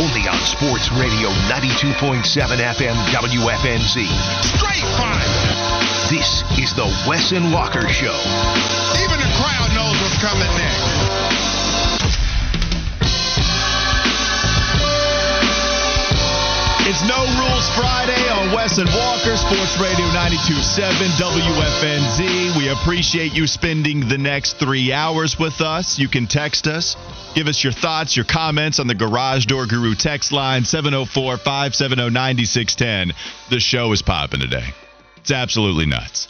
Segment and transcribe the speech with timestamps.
[0.00, 2.22] Only on Sports Radio 92.7
[2.62, 4.06] FM WFNZ.
[4.54, 5.26] Straight fire.
[6.10, 8.14] This is the Wes and Walker Show.
[9.02, 10.99] Even the crowd knows what's coming next.
[17.60, 22.56] Rules Friday on Wes and Walker, Sports Radio 92.7 WFNZ.
[22.56, 25.98] We appreciate you spending the next three hours with us.
[25.98, 26.96] You can text us,
[27.34, 32.08] give us your thoughts, your comments on the Garage Door Guru text line 704 570
[32.08, 33.12] 9610.
[33.50, 34.68] The show is popping today.
[35.18, 36.28] It's absolutely nuts.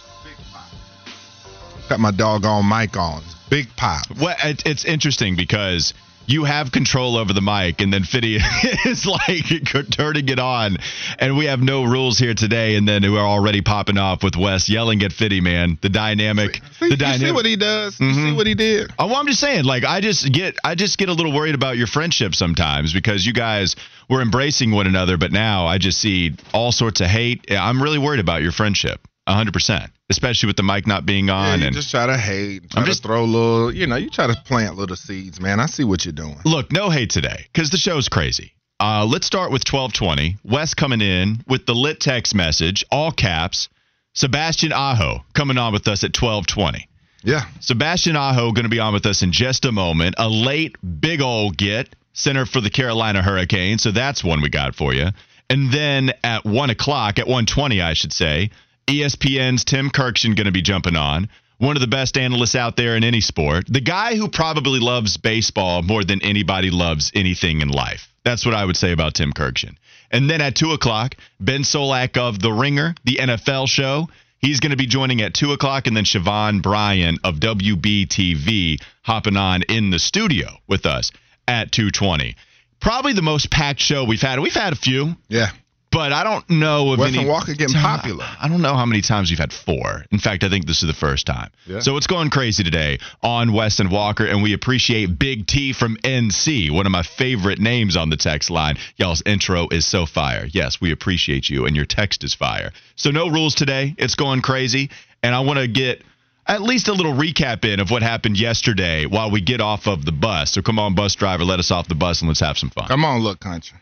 [1.88, 3.22] Got my doggone mic on.
[3.48, 4.02] Big pop.
[4.20, 5.94] Well, it, it's interesting because
[6.30, 8.36] you have control over the mic, and then Fiddy
[8.84, 9.46] is like
[9.90, 10.76] turning it on,
[11.18, 12.76] and we have no rules here today.
[12.76, 15.78] And then we're already popping off with Wes yelling at Fiddy, man.
[15.80, 17.26] The dynamic, See, the you dynamic.
[17.26, 18.00] see what he does?
[18.00, 18.36] You see mm-hmm.
[18.36, 18.90] what he did?
[18.98, 21.54] Oh, well, I'm just saying, like, I just get, I just get a little worried
[21.54, 23.76] about your friendship sometimes because you guys
[24.08, 27.50] were embracing one another, but now I just see all sorts of hate.
[27.50, 31.36] I'm really worried about your friendship, 100, percent especially with the mic not being Yeah,
[31.36, 31.60] on.
[31.60, 32.68] you and just try to hate.
[32.70, 35.60] Try I'm to just- throw little, you know, you try to plant little seeds, man.
[35.60, 36.36] I see what you're doing.
[36.44, 38.52] look, no hate today because the show's crazy.
[38.80, 40.36] Uh, let's start with 1220.
[40.42, 43.68] Wes coming in with the lit text message, all caps.
[44.14, 46.88] Sebastian Aho coming on with us at 1220.
[47.22, 47.44] Yeah.
[47.60, 50.14] Sebastian Aho going to be on with us in just a moment.
[50.18, 54.74] A late big old get center for the Carolina Hurricanes, so that's one we got
[54.74, 55.08] for you.
[55.48, 58.50] And then at one o'clock, at 120, I should say,
[58.90, 61.28] ESPN's Tim Kurkjian going to be jumping on.
[61.58, 63.64] One of the best analysts out there in any sport.
[63.68, 68.08] The guy who probably loves baseball more than anybody loves anything in life.
[68.24, 69.76] That's what I would say about Tim Kurkjian.
[70.10, 74.08] And then at 2 o'clock, Ben Solak of The Ringer, the NFL show.
[74.38, 75.86] He's going to be joining at 2 o'clock.
[75.86, 81.12] And then Siobhan Bryan of WBTV hopping on in the studio with us
[81.46, 82.34] at 220.
[82.80, 84.40] Probably the most packed show we've had.
[84.40, 85.50] We've had a few, Yeah.
[85.90, 87.26] But I don't know of Wes any.
[87.26, 88.24] Walker getting popular.
[88.40, 90.04] I don't know how many times we've had four.
[90.10, 91.50] In fact, I think this is the first time.
[91.66, 91.80] Yeah.
[91.80, 95.96] So it's going crazy today on Wes and Walker, and we appreciate Big T from
[95.98, 98.76] NC, one of my favorite names on the text line.
[98.96, 100.46] Y'all's intro is so fire.
[100.50, 102.70] Yes, we appreciate you, and your text is fire.
[102.96, 103.94] So no rules today.
[103.98, 104.90] It's going crazy,
[105.22, 106.04] and I want to get
[106.46, 110.04] at least a little recap in of what happened yesterday while we get off of
[110.04, 110.52] the bus.
[110.52, 112.88] So come on, bus driver, let us off the bus and let's have some fun.
[112.88, 113.78] Come on, look, country.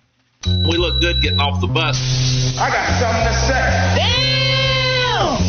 [0.47, 1.99] We look good getting off the bus.
[2.59, 3.99] I got something to say.
[5.19, 5.48] So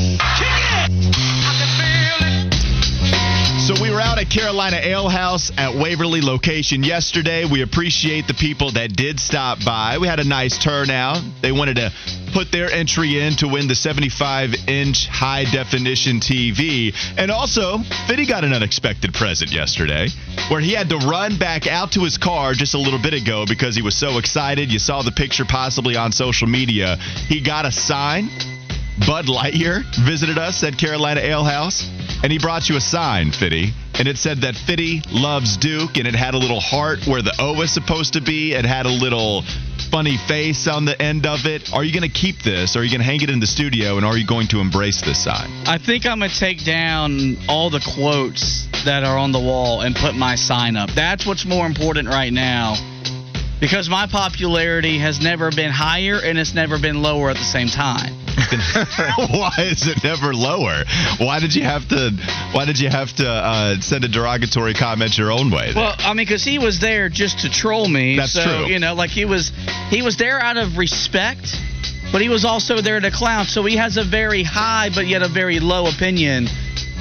[4.20, 7.46] at Carolina Ale House at Waverly location yesterday.
[7.50, 9.98] We appreciate the people that did stop by.
[9.98, 11.22] We had a nice turnout.
[11.42, 11.94] They wanted to
[12.34, 16.94] put their entry in to win the 75 inch high definition TV.
[17.18, 20.10] And also, Fiddy got an unexpected present yesterday
[20.50, 23.46] where he had to run back out to his car just a little bit ago
[23.48, 24.70] because he was so excited.
[24.70, 26.98] You saw the picture possibly on social media.
[27.28, 28.28] He got a sign
[29.08, 31.88] Bud Lightyear visited us at Carolina Ale House,
[32.22, 33.72] and he brought you a sign, Fitty.
[34.00, 37.36] And it said that Fitty loves Duke, and it had a little heart where the
[37.38, 38.54] O was supposed to be.
[38.54, 39.44] It had a little
[39.92, 41.74] funny face on the end of it.
[41.74, 42.78] Are you going to keep this?
[42.78, 43.98] Are you going to hang it in the studio?
[43.98, 45.50] And are you going to embrace this sign?
[45.68, 49.96] I think I'm gonna take down all the quotes that are on the wall and
[49.96, 50.90] put my sign up.
[50.92, 52.76] That's what's more important right now.
[53.60, 57.68] Because my popularity has never been higher and it's never been lower at the same
[57.68, 58.19] time.
[59.30, 60.84] why is it never lower?
[61.20, 62.12] Why did you have to?
[62.52, 65.74] Why did you have to uh, send a derogatory comment your own way?
[65.76, 68.18] Well, I mean, because he was there just to troll me.
[68.18, 68.68] That's so, true.
[68.68, 69.52] You know, like he was,
[69.90, 71.56] he was there out of respect
[72.12, 73.46] but he was also there to clown.
[73.46, 76.48] So he has a very high, but yet a very low opinion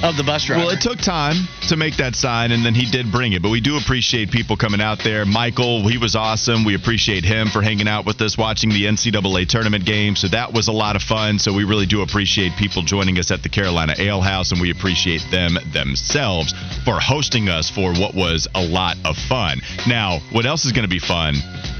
[0.02, 0.64] of the bus driver.
[0.64, 1.34] Well, it took time
[1.68, 3.42] to make that sign, and then he did bring it.
[3.42, 5.24] But we do appreciate people coming out there.
[5.24, 6.64] Michael, he was awesome.
[6.64, 10.14] We appreciate him for hanging out with us, watching the NCAA tournament game.
[10.14, 11.38] So that was a lot of fun.
[11.38, 14.70] So we really do appreciate people joining us at the Carolina Ale House, and we
[14.70, 16.54] appreciate them themselves
[16.84, 19.60] for hosting us for what was a lot of fun.
[19.88, 21.34] Now, what else is going to be fun?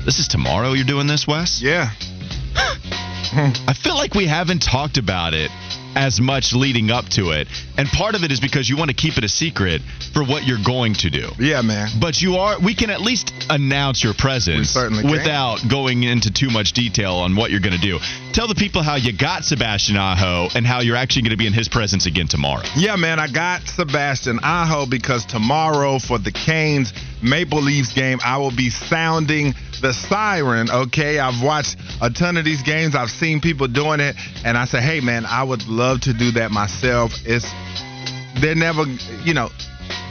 [0.04, 1.62] This is tomorrow you're doing this, Wes?
[1.62, 1.90] Yeah.
[3.30, 5.50] I feel like we haven't talked about it
[5.98, 7.48] as much leading up to it.
[7.76, 9.82] And part of it is because you want to keep it a secret
[10.14, 11.28] for what you're going to do.
[11.40, 11.88] Yeah, man.
[12.00, 16.72] But you are we can at least announce your presence without going into too much
[16.72, 17.98] detail on what you're going to do.
[18.32, 21.46] Tell the people how you got Sebastian Aho and how you're actually going to be
[21.46, 22.62] in his presence again tomorrow.
[22.76, 26.92] Yeah, man, I got Sebastian Aho because tomorrow for the Canes
[27.22, 30.70] Maple Leafs game, I will be sounding the siren.
[30.70, 32.94] Okay, I've watched a ton of these games.
[32.94, 34.14] I've seen people doing it,
[34.44, 37.12] and I said, hey, man, I would love to do that myself.
[37.24, 37.50] It's
[38.40, 38.84] they're never,
[39.24, 39.50] you know,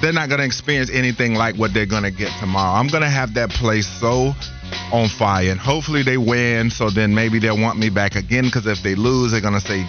[0.02, 2.80] they're not gonna experience anything like what they're gonna get tomorrow.
[2.80, 4.34] I'm gonna have that place so
[4.92, 6.70] on fire, and hopefully they win.
[6.70, 8.46] So then maybe they'll want me back again.
[8.46, 9.86] Because if they lose, they're gonna say,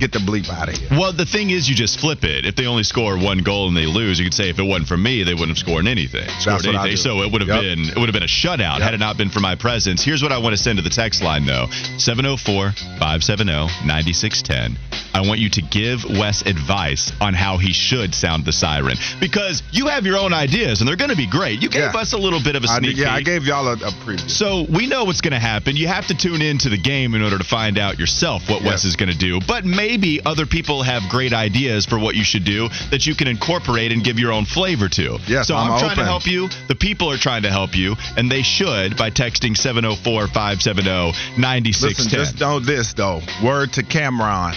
[0.00, 0.88] get the bleep out of here.
[0.90, 2.44] Well, the thing is, you just flip it.
[2.46, 4.88] If they only score one goal and they lose, you could say if it wasn't
[4.88, 6.28] for me, they wouldn't have scored anything.
[6.40, 6.96] Scored I anything.
[6.96, 7.60] So it would have Yep.
[7.62, 10.02] been it would have been a shutout had it not been for my presence.
[10.02, 11.66] Here's what I want to send to the text line though:
[11.98, 14.76] 704-570-9610.
[15.12, 19.60] I want you to give Wes advice on how he should sound the siren because
[19.72, 21.60] you have your own ideas and they're going to be great.
[21.60, 22.00] You gave Yeah.
[22.00, 23.26] us a little bit of a sneak yeah, I peek.
[23.26, 24.30] gave y'all a, a preview.
[24.30, 25.76] So we know what's going to happen.
[25.76, 28.84] You have to tune into the game in order to find out yourself what Wes
[28.84, 29.40] is going to do.
[29.48, 29.89] But maybe
[30.24, 34.04] other people have great ideas for what you should do that you can incorporate and
[34.04, 35.18] give your own flavor to.
[35.26, 36.48] Yes, so I'm, I'm trying to help you.
[36.68, 41.82] The people are trying to help you, and they should by texting 704-570-9610.
[41.82, 43.20] Listen, just know this though.
[43.42, 44.54] Word to Cameron.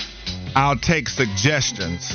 [0.55, 2.13] I'll take suggestions,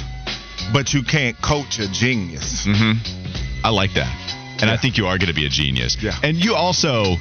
[0.72, 2.66] but you can't coach a genius.
[2.66, 3.64] Mm-hmm.
[3.64, 4.14] I like that.
[4.60, 5.96] And I think you are going to be a genius.
[6.00, 6.16] Yeah.
[6.22, 7.16] And you also,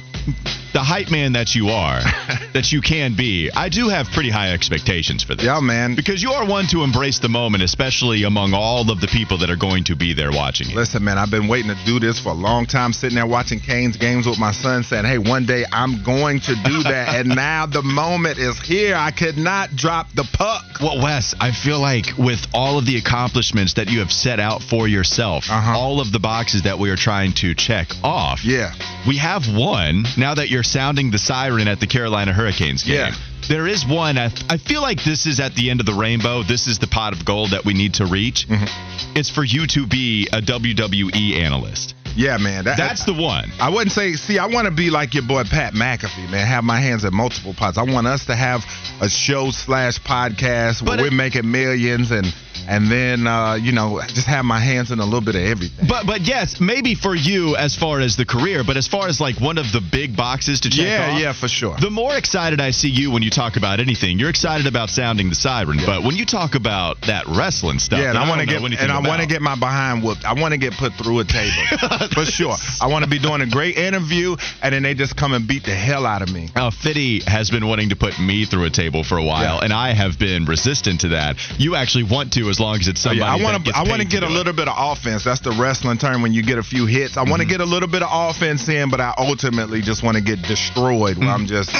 [0.72, 2.00] the hype man that you are,
[2.52, 5.44] that you can be, I do have pretty high expectations for this.
[5.46, 5.94] Yeah, man.
[5.94, 9.50] Because you are one to embrace the moment, especially among all of the people that
[9.50, 10.76] are going to be there watching it.
[10.76, 13.60] Listen, man, I've been waiting to do this for a long time, sitting there watching
[13.60, 17.14] Canes games with my son, saying, hey, one day I'm going to do that.
[17.16, 18.94] and now the moment is here.
[18.96, 20.64] I could not drop the puck.
[20.80, 24.62] Well, Wes, I feel like with all of the accomplishments that you have set out
[24.62, 25.78] for yourself, Uh-huh.
[25.78, 28.72] all of the boxes that we are trying to check off, Yeah.
[29.06, 32.96] we have one now that you're sounding the siren at the Carolina Hurricanes game.
[32.96, 33.14] Yeah.
[33.48, 34.18] There is one.
[34.18, 36.42] I, I feel like this is at the end of the rainbow.
[36.42, 38.46] This is the pot of gold that we need to reach.
[38.46, 39.16] Mm-hmm.
[39.16, 41.94] It's for you to be a WWE analyst.
[42.14, 42.64] Yeah, man.
[42.64, 43.50] That, That's the one.
[43.60, 46.46] I wouldn't say, see, I want to be like your boy Pat McAfee, man.
[46.46, 47.78] Have my hands in multiple pots.
[47.78, 48.64] I want us to have
[49.00, 52.26] a show slash podcast where we're making millions and
[52.66, 55.86] and then uh, you know just have my hands in a little bit of everything.
[55.88, 59.20] But but yes, maybe for you as far as the career, but as far as
[59.20, 61.76] like one of the big boxes to check yeah, off, yeah, for sure.
[61.78, 65.28] The more excited I see you when you talk about anything, you're excited about sounding
[65.28, 65.78] the siren.
[65.84, 68.92] But when you talk about that wrestling stuff, yeah, and I want to get and
[68.92, 70.24] I want to get my behind whooped.
[70.24, 72.54] I want to get put through a table for sure.
[72.80, 75.64] I want to be doing a great interview, and then they just come and beat
[75.64, 76.48] the hell out of me.
[76.54, 79.64] Now, Fitty has been wanting to put me through a table for a while, Yeah.
[79.64, 81.36] and I have been resistant to that.
[81.58, 83.20] You actually want to, as long as it's Oh, somebody.
[83.20, 83.72] yeah, I want to.
[83.76, 85.24] I want to get a little bit of offense.
[85.24, 87.16] That's the wrestling term when you get a few hits.
[87.16, 87.50] I want to Mm-hmm.
[87.50, 91.16] get a little bit of offense in, but I ultimately just want to get destroyed
[91.16, 91.28] Mm-hmm.
[91.28, 91.70] I'm just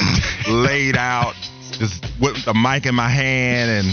[0.49, 1.35] laid out,
[1.73, 3.87] just with the mic in my hand, and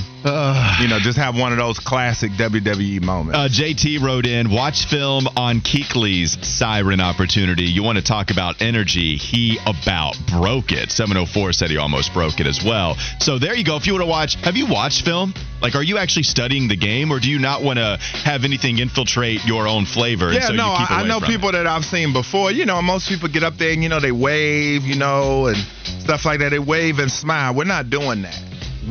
[0.82, 3.38] you know, just have one of those classic WWE moments.
[3.38, 7.63] Uh, JT wrote in, watch film on Keekly's siren opportunity.
[7.65, 9.17] You want to talk about energy?
[9.17, 10.89] He about broke it.
[10.91, 12.96] 704 said he almost broke it as well.
[13.20, 13.75] So there you go.
[13.75, 15.34] If you want to watch, have you watched film?
[15.65, 18.77] Like, are you actually studying the game, or do you not want to have anything
[18.77, 20.31] infiltrate your own flavor?
[20.31, 21.34] yeah, so no, I, I know from it?
[21.34, 22.51] people that I've seen before.
[22.51, 25.57] You know, most people get up there and you know they wave, you know, and
[26.03, 26.50] stuff like that.
[26.50, 27.55] They wave and smile.
[27.55, 28.39] We're not doing that.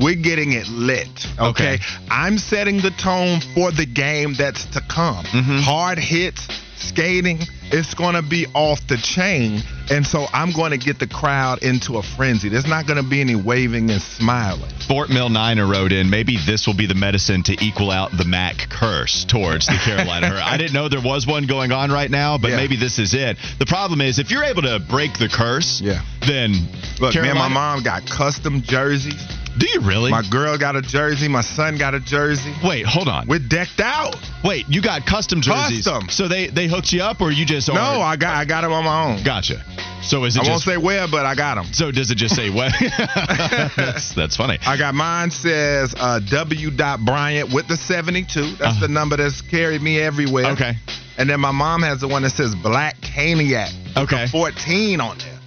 [0.03, 1.07] We're getting it lit.
[1.39, 1.75] Okay.
[1.75, 1.79] Okay.
[2.11, 5.25] I'm setting the tone for the game that's to come.
[5.27, 5.59] Mm-hmm.
[5.59, 7.39] Hard hits, skating,
[7.75, 9.61] it's going to be off the chain.
[9.91, 12.49] And so I'm going to get the crowd into a frenzy.
[12.49, 14.71] There's not going to be any waving and smiling.
[14.87, 18.25] Fort Mill Niner wrote in, maybe this will be the medicine to equal out the
[18.25, 20.41] Mac curse towards the Carolina.
[20.43, 22.57] I didn't know there was one going on right now, but Yeah.
[22.57, 23.37] maybe this is it.
[23.59, 26.01] The problem is, if you're able to break the curse, Yeah.
[26.27, 26.55] then
[27.01, 29.21] Look, me and my mom got custom jerseys.
[29.59, 30.11] Do you really?
[30.11, 31.29] My girl got a jersey.
[31.29, 32.53] My son got a jersey.
[32.65, 33.27] Wait, hold on.
[33.29, 34.17] We're decked out.
[34.43, 35.85] Wait, you got custom jerseys?
[35.87, 36.09] Custom.
[36.09, 37.85] So they they hooked you up, or you just No, ordered?
[38.03, 39.25] I got I got them on my own.
[39.25, 39.65] Gotcha.
[40.03, 41.67] So is it I won't say where, but I got them.
[41.73, 42.73] so does it just say what?
[43.77, 44.59] that's that's funny.
[44.67, 46.71] I got mine says uh, W.
[46.71, 48.41] Bryant with the 72.
[48.43, 48.81] That's Uh-huh.
[48.81, 50.47] the number that's carried me everywhere.
[50.53, 50.73] Okay.
[51.17, 53.71] And then my mom has the one that says Black Caniac.
[53.95, 54.27] with Okay.
[54.27, 55.39] 14 on there.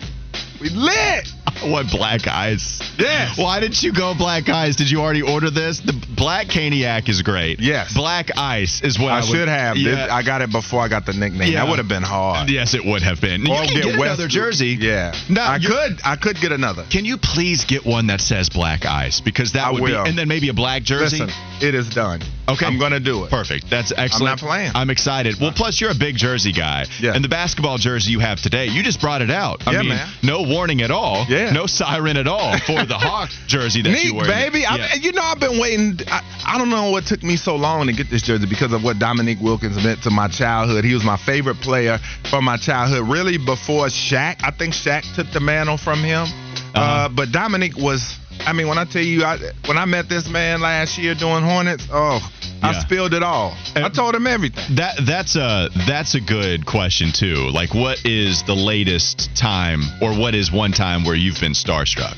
[0.62, 1.28] We lit.
[1.68, 2.80] What black eyes?
[2.98, 3.38] Yes.
[3.38, 4.76] Why didn't you go black eyes?
[4.76, 5.80] Did you already order this?
[5.80, 7.60] The black caniac is great.
[7.60, 7.94] Yes.
[7.94, 9.76] Black ice is what I, I, would- should have.
[9.76, 9.96] Yeah.
[9.96, 11.52] This- I got it before I got the nickname.
[11.52, 11.64] Yeah.
[11.64, 12.50] That would have been hard.
[12.50, 13.42] Yes, it would have been.
[13.50, 14.78] Or you can get, West- another jersey.
[14.80, 15.14] Yeah.
[15.30, 16.00] No, I could.
[16.06, 16.86] I could get another.
[16.90, 19.20] Can you please get one that says black ice?
[19.20, 20.04] Because that I would will.
[20.04, 21.20] be, and then maybe a black jersey.
[21.20, 22.22] Listen, it is done.
[22.50, 22.66] Okay.
[22.66, 23.30] I'm gonna do it.
[23.30, 23.70] Perfect.
[23.70, 24.22] That's excellent.
[24.22, 24.72] I'm not playing.
[24.74, 25.36] I'm excited.
[25.42, 26.86] Well, plus you're a big jersey guy.
[27.02, 27.14] Yeah.
[27.14, 29.68] And the basketball jersey you have today, you just brought it out.
[29.68, 30.08] I Yeah, mean, man.
[30.24, 31.26] no warning at all.
[31.28, 31.37] Yeah.
[31.54, 34.26] No siren at all for the Hawk jersey that you Neat, wear.
[34.26, 34.60] baby.
[34.62, 34.88] Yeah.
[34.92, 36.00] I, you know, I've been waiting.
[36.08, 38.84] I, I don't know what took me so long to get this jersey because of
[38.84, 40.84] what Dominique Wilkins meant to my childhood.
[40.86, 44.38] He was my favorite player from my childhood, really before Shaq.
[44.44, 46.28] I think Shaq took the mantle from him.
[46.74, 47.10] uh Uh-huh.
[47.16, 48.16] but Dominique was.
[48.46, 51.44] I mean, when I tell you, I, when I met this man last year doing
[51.44, 52.20] Hornets, oh,
[52.62, 53.56] I spilled it all.
[53.76, 54.76] I told him everything.
[54.76, 57.50] That that's a that's a good question too.
[57.52, 62.16] Like, what is the latest time, or what is one time where you've been starstruck?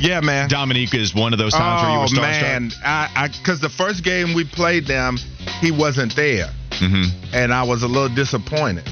[0.00, 0.48] Yeah, man.
[0.48, 2.42] Dominique is one of those times where you were oh starstruck.
[2.42, 5.18] man, I because the first game we played them,
[5.60, 6.48] he wasn't there.
[6.72, 8.88] hmm and I was a little disappointed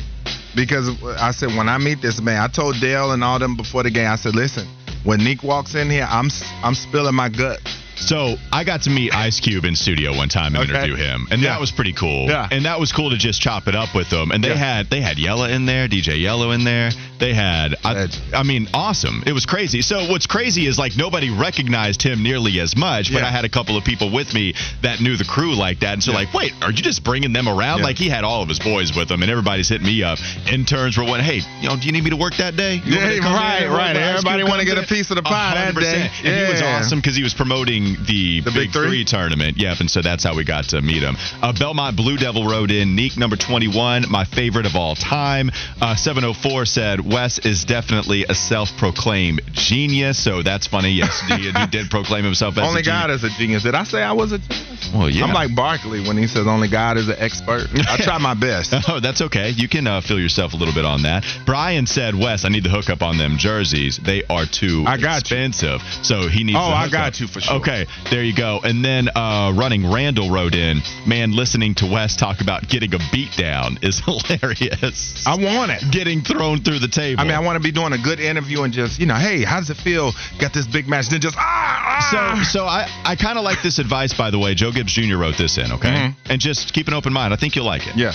[0.54, 3.82] because I said when I meet this man, I told Dale and all them before
[3.82, 4.08] the game.
[4.08, 4.66] I said, listen,
[5.04, 6.28] when Nick walks in here, I'm
[6.62, 7.60] I'm spilling my gut.
[8.00, 10.72] So I got to meet Ice Cube in studio one time and Okay.
[10.84, 11.50] interview him, and Yeah.
[11.50, 12.28] that was pretty cool.
[12.28, 12.48] Yeah.
[12.50, 14.30] And that was cool to just chop it up with them.
[14.32, 14.56] And they Yeah.
[14.56, 16.90] had they had Yella in there, DJ Yella in there.
[17.18, 19.22] They had I, I mean, awesome.
[19.26, 19.82] It was crazy.
[19.82, 23.20] So what's crazy is like nobody recognized him nearly as much, but.
[23.20, 26.02] I had a couple of people with me that knew the crew like that, and
[26.02, 27.82] so like, wait, are you just bringing them around?
[27.82, 30.18] Like he had all of his boys with him, and everybody's hitting me up.
[30.50, 32.80] Interns were one, hey, you know, do you need me to work that day?
[32.84, 33.94] You want to Yeah, right, right.
[33.96, 35.80] Everybody wanna get a piece of the pie that 100%.
[35.82, 36.10] day.
[36.24, 38.88] And he was awesome because he was promoting the, The Big, Big Three?
[38.88, 39.56] Three tournament.
[39.56, 41.16] Yep, and so that's how we got to meet him.
[41.42, 45.50] Uh, Belmont Blue Devil wrote in Neek number 21, my favorite of all time.
[45.80, 50.90] Uh, 704 said Wes is definitely a self-proclaimed genius, so that's funny.
[50.90, 53.00] Yes, he, he did proclaim himself as only a genius.
[53.02, 53.62] God is a genius.
[53.62, 54.90] Did I say I was a genius?
[54.94, 55.24] Well, yeah.
[55.24, 57.66] I'm like Barkley when he says only God is an expert.
[57.74, 58.74] I try my best.
[58.90, 59.50] Oh, that's okay.
[59.50, 61.22] You can uh, feel yourself a little bit on that.
[61.46, 64.00] Brian said, "Wes, I need the hookup on them jerseys.
[64.02, 65.36] They are too I got you.
[65.36, 66.58] expensive." So he needs.
[66.58, 67.56] Oh, I got you for sure.
[67.60, 67.79] Okay,
[68.10, 68.60] there you go.
[68.62, 72.98] And then uh, running Randall wrote in, "Man, listening to Wes talk about getting a
[73.12, 75.24] beat down is hilarious.
[75.26, 75.90] I want it.
[75.92, 77.20] getting thrown through the table.
[77.20, 79.42] I mean, I want to be doing a good interview and just, you know, hey,
[79.44, 80.12] how does it feel?
[80.40, 82.08] Got this big match, then just ah.
[82.10, 82.48] So, ah.
[82.50, 84.54] so I, I kind of like this advice, by the way.
[84.54, 85.16] Joe Gibbs Jr.
[85.16, 85.88] wrote this in, okay?
[85.88, 86.14] Mhm.
[86.28, 87.32] And just keep an open mind.
[87.32, 87.96] I think you'll like it.
[87.96, 88.12] yeah.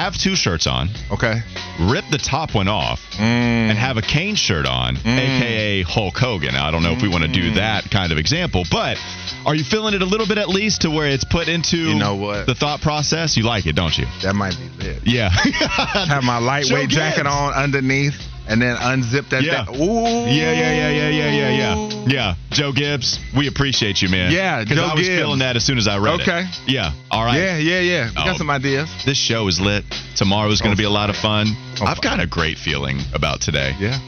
[0.00, 1.42] Have two shirts on, Okay.
[1.78, 3.20] rip the top one off, Mm.
[3.68, 6.54] and have a Kane shirt on, aka Hulk Hogan.
[6.54, 7.34] Now, I don't know if we want to Mm.
[7.34, 8.96] do that kind of example, but
[9.44, 11.96] are you feeling it a little bit at least to where it's put into You
[11.96, 12.46] know what?
[12.46, 13.36] the thought process?
[13.36, 14.06] You like it, don't you?
[14.22, 15.02] That might be lit.
[15.04, 15.28] Yeah.
[16.08, 18.14] Have my lightweight jacket on underneath,
[18.50, 19.42] and then unzip that.
[19.42, 19.64] Yeah.
[19.64, 19.80] thing.
[19.80, 20.26] Ooh.
[20.26, 22.04] Yeah, yeah, yeah, yeah, yeah, yeah, yeah.
[22.06, 22.34] Yeah.
[22.50, 24.32] Joe Gibbs, we appreciate you, man.
[24.32, 25.18] Yeah, Because Joe I was Gibbs.
[25.20, 26.40] feeling that as soon as I read Okay.
[26.40, 26.44] it.
[26.44, 26.48] Okay.
[26.66, 26.92] Yeah.
[27.10, 27.36] All right.
[27.38, 28.04] Yeah, yeah, yeah.
[28.10, 28.24] We Oh.
[28.26, 28.88] got some ideas.
[29.06, 29.84] This show is lit.
[30.16, 31.54] Tomorrow is going to be a lot of fun.
[31.80, 33.74] Oh, I've got a great feeling about today.
[33.78, 33.98] Yeah.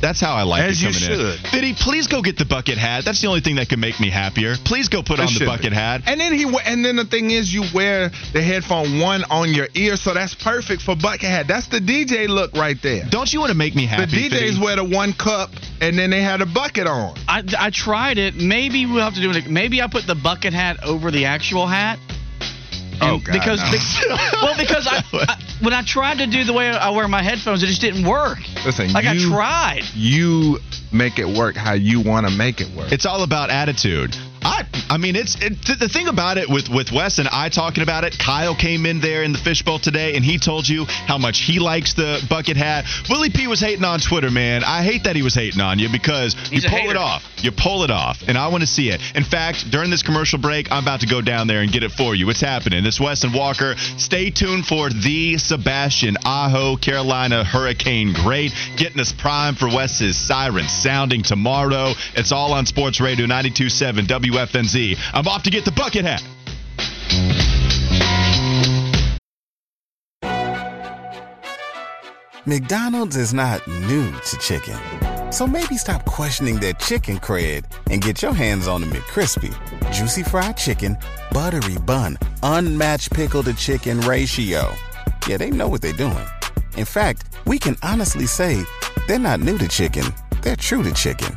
[0.00, 1.36] That's how I like As it you coming in.
[1.38, 1.48] should.
[1.48, 3.04] Fiddy, please go get the bucket hat.
[3.04, 4.54] That's the only thing that can make me happier.
[4.64, 5.76] Please go put It on the bucket be.
[5.76, 6.02] hat.
[6.06, 9.52] And then he wa- and then the thing is you wear the headphone one on
[9.52, 11.46] your ear, so that's perfect for bucket hat.
[11.48, 13.04] That's the DJ look right there.
[13.10, 14.06] Don't you want to make me happy?
[14.06, 14.28] The happy?
[14.36, 14.60] DJs Fiddy?
[14.60, 15.50] wear the one cup
[15.80, 17.16] and then they had a bucket on.
[17.26, 18.34] I, I tried it.
[18.36, 19.46] Maybe we'll have to do it.
[19.48, 21.98] Maybe I put the bucket hat over the actual hat.
[23.00, 23.70] Oh, God, because no.
[23.70, 27.22] be- well, because I, I when I tried to do the way I wear my
[27.22, 28.38] headphones, it just didn't work.
[28.64, 29.82] Listen, Like I you, tried.
[29.94, 30.58] You
[30.92, 32.92] make it work how you want to make it work.
[32.92, 34.16] It's all about attitude.
[34.42, 37.48] I I mean it's it, th- the thing about it with with Wes and I
[37.48, 38.18] talking about it.
[38.18, 41.58] Kyle came in there in the fishbowl today and he told you how much he
[41.58, 42.84] likes the bucket hat.
[43.10, 44.62] Willie P was hating on Twitter, man.
[44.64, 46.90] I hate that he was hating on you because He's you pull hater.
[46.92, 47.24] it off.
[47.38, 49.00] You pull it off, and I want to see it.
[49.14, 51.92] In fact, during this commercial break, I'm about to go down there and get it
[51.92, 52.28] for you.
[52.30, 52.84] It's happening.
[52.84, 53.76] It's Wes and Walker.
[53.96, 60.66] Stay tuned for the Sebastian Aho Carolina Hurricane Great, getting us primed for Wes's siren
[60.68, 61.92] sounding tomorrow.
[62.16, 64.96] It's all on Sports Radio 92.7 WFNZ.
[65.12, 66.22] I'm off to get the bucket hat.
[72.46, 74.78] McDonald's is not new to chicken,
[75.30, 79.52] So maybe stop questioning that chicken cred and get your hands on the McCrispy.
[79.92, 80.96] Juicy fried chicken,
[81.30, 84.74] buttery bun, unmatched pickle to chicken ratio.
[85.26, 86.26] Yeah, they know what they're doing.
[86.78, 88.64] In fact, we can honestly say
[89.06, 90.04] they're not new to chicken,
[90.40, 91.34] they're true to chicken.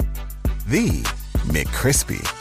[0.68, 1.02] The
[1.52, 2.41] McCrispy.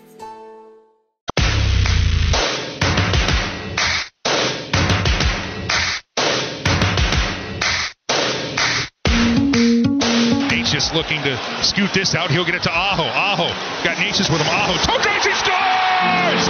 [10.93, 12.31] Looking to scoot this out.
[12.31, 13.03] He'll get it to Aho.
[13.03, 13.47] Aho
[13.81, 14.47] got Necas with him.
[14.47, 14.73] Aho.
[14.73, 16.47] He scores!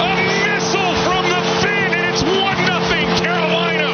[0.00, 0.14] A
[0.46, 2.30] missile from the fin, and it's 1
[2.64, 3.90] nothing Carolina.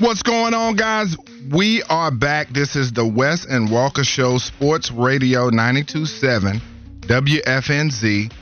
[0.00, 1.16] What's going on, guys?
[1.50, 2.48] We are back.
[2.48, 6.62] This is the Wes and Walker Show, Sports Radio 927
[7.00, 8.32] WFNZ.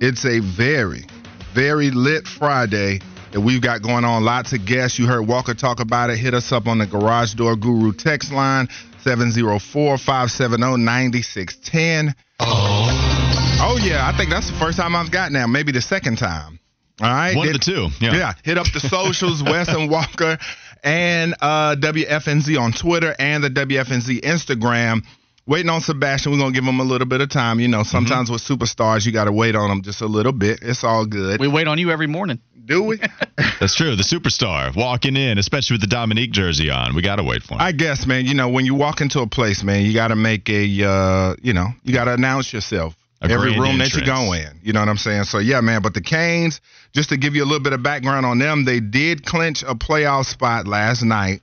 [0.00, 1.04] It's a very,
[1.52, 3.00] very lit Friday
[3.34, 4.24] that we've got going on.
[4.24, 4.96] Lots of guests.
[4.96, 6.18] You heard Walker talk about it.
[6.18, 8.68] Hit us up on the Garage Door Guru text line
[9.02, 12.14] 704 570 9610.
[12.38, 13.78] Oh.
[13.82, 14.08] Yeah.
[14.08, 15.48] I think that's the first time I've got now.
[15.48, 16.60] Maybe the second time.
[17.00, 17.36] All right.
[17.36, 17.88] One of the two.
[18.00, 18.14] Yeah.
[18.14, 18.32] Yeah.
[18.44, 20.38] Hit up the socials, Wes and Walker
[20.84, 25.02] and uh, WFNZ on Twitter and the WFNZ Instagram.
[25.46, 26.32] Waiting on Sebastian.
[26.32, 27.60] We're going to give him a little bit of time.
[27.60, 30.60] You know, sometimes with superstars, you got to wait on them just a little bit.
[30.62, 31.38] It's all good.
[31.38, 32.40] We wait on you every morning.
[32.64, 32.96] Do we?
[33.60, 33.94] That's true.
[33.94, 36.94] The superstar walking in, especially with the Dominique jersey on.
[36.94, 37.60] We got to wait for him.
[37.60, 40.16] I guess, man, you know, when you walk into a place, man, you got to
[40.16, 42.94] make a, uh, you know, you got to announce yourself.
[43.20, 44.60] A Every room that you go in.
[44.62, 45.24] You know what I'm saying?
[45.24, 46.60] So, yeah, man, but the Canes,
[46.92, 49.74] just to give you a little bit of background on them, they did clinch a
[49.74, 51.40] playoff spot last night.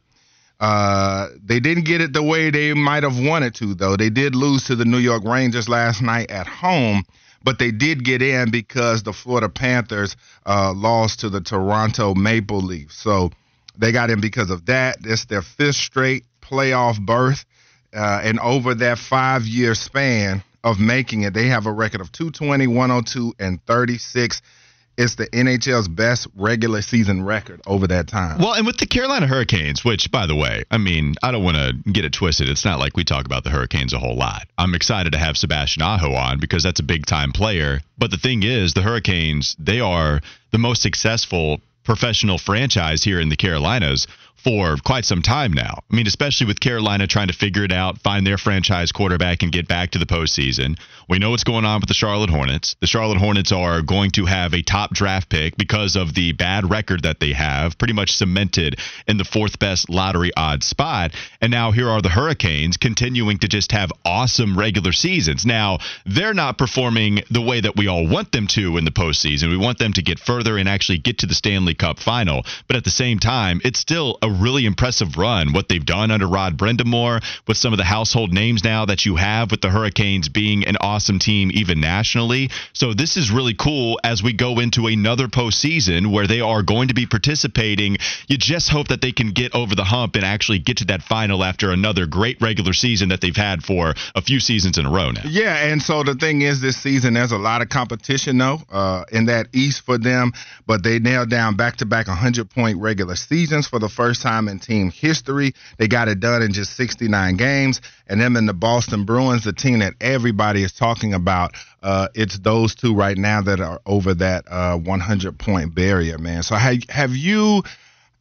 [0.62, 3.98] Uh, they didn't get it the way they might have wanted to, though.
[3.98, 7.04] They did lose to the New York Rangers last night at home,
[7.44, 10.16] but they did get in because the Florida Panthers
[10.46, 12.96] uh, lost to the Toronto Maple Leafs.
[12.96, 13.32] So
[13.76, 14.98] they got in because of that.
[15.04, 17.44] It's their fifth straight playoff berth.
[17.92, 22.12] Uh, and over that five year span of making it, they have a record of
[22.12, 24.44] 220, 102, and 36.
[24.98, 28.40] It's the NHL's best regular season record over that time.
[28.40, 31.58] Well, and with the Carolina Hurricanes, which, by the way, I mean, I don't want
[31.58, 32.50] to get it twisted.
[32.50, 34.48] It's not like we talk about the Hurricanes a whole lot.
[34.58, 37.82] I'm excited to have Sebastian Aho on because that's a big time player.
[37.98, 43.30] But the thing is, the Hurricanes, they are the most successful professional franchise here in
[43.30, 44.08] the Carolinas
[44.44, 45.84] for quite some time now.
[45.92, 49.52] I mean, especially with Carolina trying to figure it out, find their franchise quarterback, and
[49.52, 50.80] get back to the postseason.
[51.08, 52.76] We know what's going on with the Charlotte Hornets.
[52.80, 56.70] The Charlotte Hornets are going to have a top draft pick because of the bad
[56.70, 61.12] record that they have, pretty much cemented in the fourth best lottery odds spot.
[61.42, 65.46] And now here are the Hurricanes continuing to just have awesome regular seasons.
[65.46, 69.50] Now, they're not performing the way that we all want them to in the postseason.
[69.50, 72.46] We want them to get further and actually get to the Stanley Cup final.
[72.68, 75.54] But at the same time, it's still a really impressive run.
[75.54, 79.16] What they've done under Rod Brind'Amour with some of the household names now that you
[79.16, 82.50] have with the Hurricanes being an awesome team even nationally.
[82.74, 86.88] So this is really cool as we go into another postseason where they are going
[86.88, 87.98] to be participating.
[88.28, 91.04] You just hope that they can get over the hump and actually get to that
[91.04, 94.92] final after another great regular season that they've had for a few seasons in a
[94.92, 95.22] row now.
[95.26, 99.04] Yeah, and so the thing is, this season there's a lot of competition though uh,
[99.12, 100.32] in that East for them,
[100.66, 105.54] but they nailed down back-to-back 100-point regular seasons for the first time in team history.
[105.78, 109.54] They got it done in just 69 games, and them and the Boston Bruins, the
[109.54, 111.56] team that everybody is talking about.
[111.84, 116.44] Uh, it's those two right now that are over that uh, 100-point barrier, man.
[116.44, 117.64] So have, have you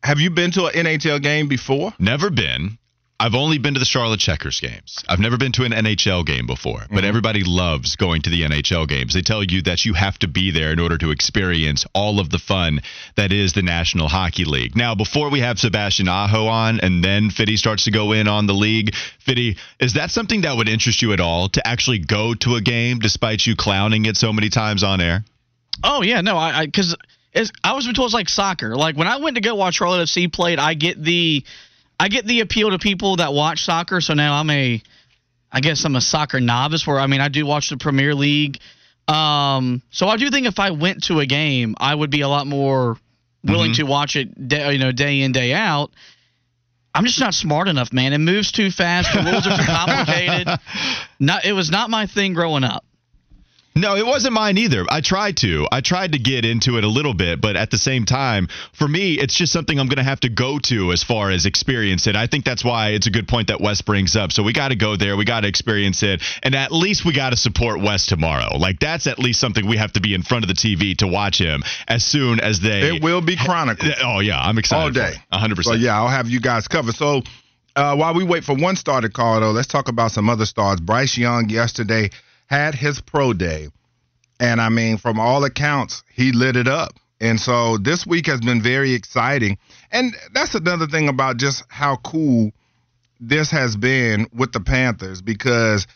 [0.03, 1.93] have you been to an NHL game before?
[1.99, 2.79] Never been.
[3.21, 5.05] I've only been to the Charlotte Checkers games.
[5.07, 7.05] I've never been to an NHL game before, but mm-hmm.
[7.05, 9.13] everybody loves going to the NHL games.
[9.13, 12.31] They tell you that you have to be there in order to experience all of
[12.31, 12.81] the fun
[13.17, 14.75] that is the National Hockey League.
[14.75, 18.47] Now, before we have Sebastian Aho on and then Fitty starts to go in on
[18.47, 22.33] the league, Fitty, is that something that would interest you at all to actually go
[22.33, 25.27] to a game despite you clowning it so many times on air?
[25.85, 26.97] Oh yeah, no, I because
[27.63, 28.77] I was told it's like soccer.
[28.77, 31.45] Like when I went to go watch Charlotte FC played, I get the
[32.01, 34.01] I get the appeal to people that watch soccer.
[34.01, 34.83] So now I'm a,
[35.53, 36.87] I guess I'm a soccer novice.
[36.87, 38.59] Where I mean I do watch the Premier League.
[39.07, 42.29] Um, so I do think if I went to a game, I would be a
[42.29, 42.97] lot more
[43.45, 45.91] willing to watch it, day, you know, day in day out.
[46.95, 48.15] I'm just not smart enough, man.
[48.15, 49.13] It moves too fast.
[49.13, 50.59] The rules are too complicated.
[51.19, 52.85] Not, it was not my thing growing up.
[53.77, 54.85] No, it wasn't mine either.
[54.89, 55.67] I tried to.
[55.71, 58.87] I tried to get into it a little bit, but at the same time, for
[58.87, 62.09] me, it's just something I'm going to have to go to as far as experience
[62.09, 62.17] it.
[62.17, 64.33] I think that's why it's a good point that Wes brings up.
[64.33, 65.17] So we got to go there.
[65.17, 66.21] We got to experience it.
[66.43, 68.57] And at least we got to support Wes tomorrow.
[68.57, 71.07] Like, that's at least something we have to be in front of the TV to
[71.07, 72.97] watch him as soon as they.
[72.97, 73.95] It will be chronicled.
[74.03, 74.41] Oh, yeah.
[74.41, 74.83] I'm excited.
[74.83, 75.15] All day.
[75.33, 75.63] 100%.
[75.63, 76.97] So, yeah, I'll have you guys covered.
[76.97, 77.23] So,
[77.77, 80.45] uh, while we wait for one star to call, though, let's talk about some other
[80.45, 80.81] stars.
[80.81, 82.11] Bryce Young yesterday
[82.51, 83.69] had his pro day.
[84.41, 86.99] And I mean, from all accounts, he lit it up.
[87.21, 89.57] And so this week has been very exciting.
[89.93, 92.51] And that's another thing about just how cool
[93.21, 95.87] this has been with the Panthers because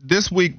[0.00, 0.54] this week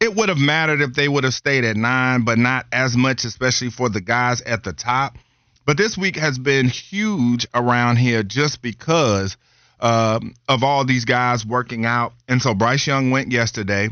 [0.00, 3.24] it would have mattered if they would have stayed at nine, but not as much,
[3.24, 5.18] especially for the guys at the top.
[5.66, 9.36] But this week has been huge around here just because
[9.80, 12.14] um, of all these guys working out.
[12.28, 13.90] And so Bryce Young went yesterday.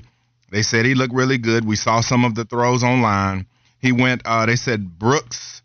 [0.51, 1.65] They said he looked really good.
[1.67, 3.47] We saw some of the throws online.
[3.81, 5.63] He went, uh, they said Brooks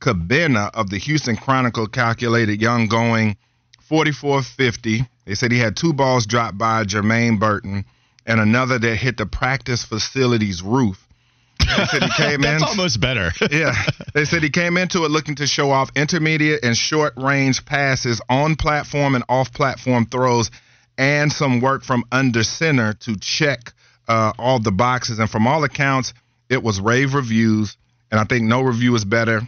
[0.00, 3.36] Kubena of the Houston Chronicle calculated Young going
[3.82, 5.06] 44 50.
[5.26, 7.84] They said he had two balls dropped by Jermaine Burton
[8.26, 11.06] and another that hit the practice facility's roof.
[11.60, 12.68] They said he came That's in.
[12.68, 13.30] almost better.
[13.50, 13.74] yeah.
[14.14, 18.20] They said he came into it looking to show off intermediate and short range passes
[18.28, 20.50] on platform and off platform throws
[20.98, 23.72] and some work from under center to check
[24.08, 25.18] uh, all the boxes.
[25.18, 26.14] And from all accounts,
[26.48, 27.76] it was rave reviews.
[28.10, 29.40] And I think no review is better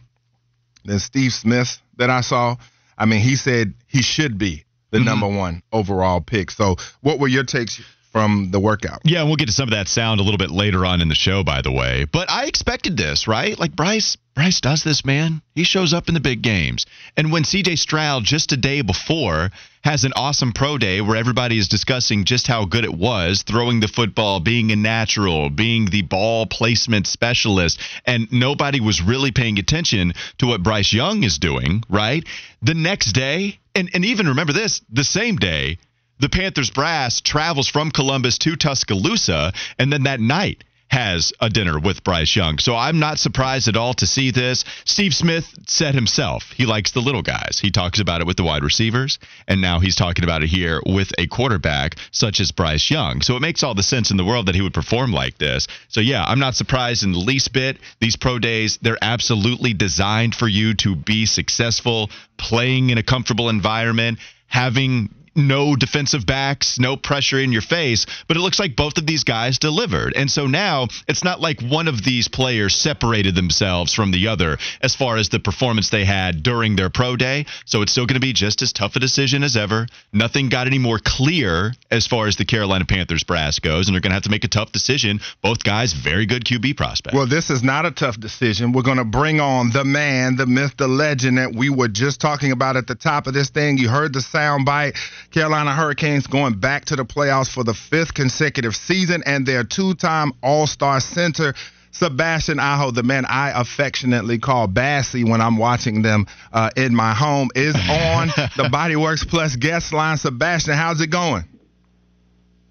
[0.85, 2.57] than Steve Smith that I saw.
[2.97, 5.05] I mean, he said he should be the Mm-hmm.
[5.07, 6.51] number one overall pick.
[6.51, 7.81] So, what were your takes
[8.13, 9.01] from the workout?
[9.05, 11.09] Yeah, and we'll get to some of that sound a little bit later on in
[11.09, 12.05] the show, by the way.
[12.05, 13.59] But I expected this, right?
[13.59, 15.43] Like Bryce, Bryce does this, man.
[15.57, 16.87] He shows up in the big games.
[17.17, 19.51] And when CJ Stroud just a day before
[19.85, 23.81] has an awesome pro day where everybody is discussing just how good it was throwing
[23.81, 29.59] the football, being a natural, being the ball placement specialist, and nobody was really paying
[29.59, 32.27] attention to what Bryce Young is doing, right?
[32.63, 35.77] The next day, and, and even remember this, the same day,
[36.19, 41.79] the Panthers brass travels from Columbus to Tuscaloosa, and then that night has a dinner
[41.79, 42.59] with Bryce Young.
[42.59, 44.65] So I'm not surprised at all to see this.
[44.85, 47.59] Steve Smith said himself he likes the little guys.
[47.61, 49.19] He talks about it with the wide receivers,
[49.49, 53.23] and now he's talking about it here with a quarterback such as Bryce Young.
[53.23, 55.67] So it makes all the sense in the world that he would perform like this.
[55.89, 57.79] So yeah, I'm not surprised in the least bit.
[58.01, 63.49] These pro days, they're absolutely designed for you to be successful, playing in a comfortable
[63.49, 68.99] environment, having no defensive backs, no pressure in your face, but it looks like both
[68.99, 70.15] of these guys delivered.
[70.17, 74.59] And so now it's not like one of these players separated themselves from the other
[74.81, 77.47] as far as the performance they had during their pro day.
[77.65, 79.87] So it's still going to be just as tough a decision as ever.
[80.13, 84.01] Nothing got any more clear as far as the Carolina Panthers brass goes, and they're
[84.01, 85.21] going to have to make a tough decision.
[85.43, 87.15] Both guys, very good QB prospects.
[87.15, 88.73] Well, this is not a tough decision.
[88.73, 92.21] We're going to bring on the man, the myth, the legend that we were just
[92.21, 93.79] talking about at the top of this thing.
[93.79, 94.97] You heard the sound bite.
[95.31, 99.95] Carolina Hurricanes going back to the playoffs for the fifth consecutive season, and their two
[99.95, 101.55] time All Star center.
[101.91, 107.15] Sebastian Aho, the man I affectionately call Bassy when I'm watching them uh, in my
[107.15, 110.17] home, is on the Bodyworks Plus guest line.
[110.17, 111.45] Sebastian, how's it going?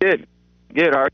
[0.01, 0.27] Good.
[0.73, 1.13] Good, Art.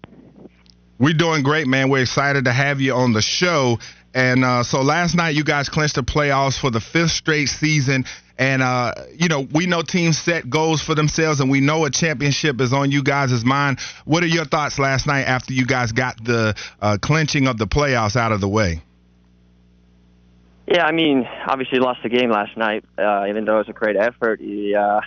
[0.97, 1.89] We're doing great, man.
[1.89, 3.80] We're excited to have you on the show.
[4.13, 8.06] And uh, so last night, you guys clinched the playoffs for the fifth straight season.
[8.38, 11.91] And, uh, you know, we know teams set goals for themselves, and we know a
[11.91, 13.80] championship is on you guys' mind.
[14.06, 17.67] What are your thoughts last night after you guys got the uh, clinching of the
[17.67, 18.82] playoffs out of the way?
[20.67, 22.86] Yeah, I mean, obviously lost the game last night.
[22.98, 25.04] Uh, even though it was a great effort, it,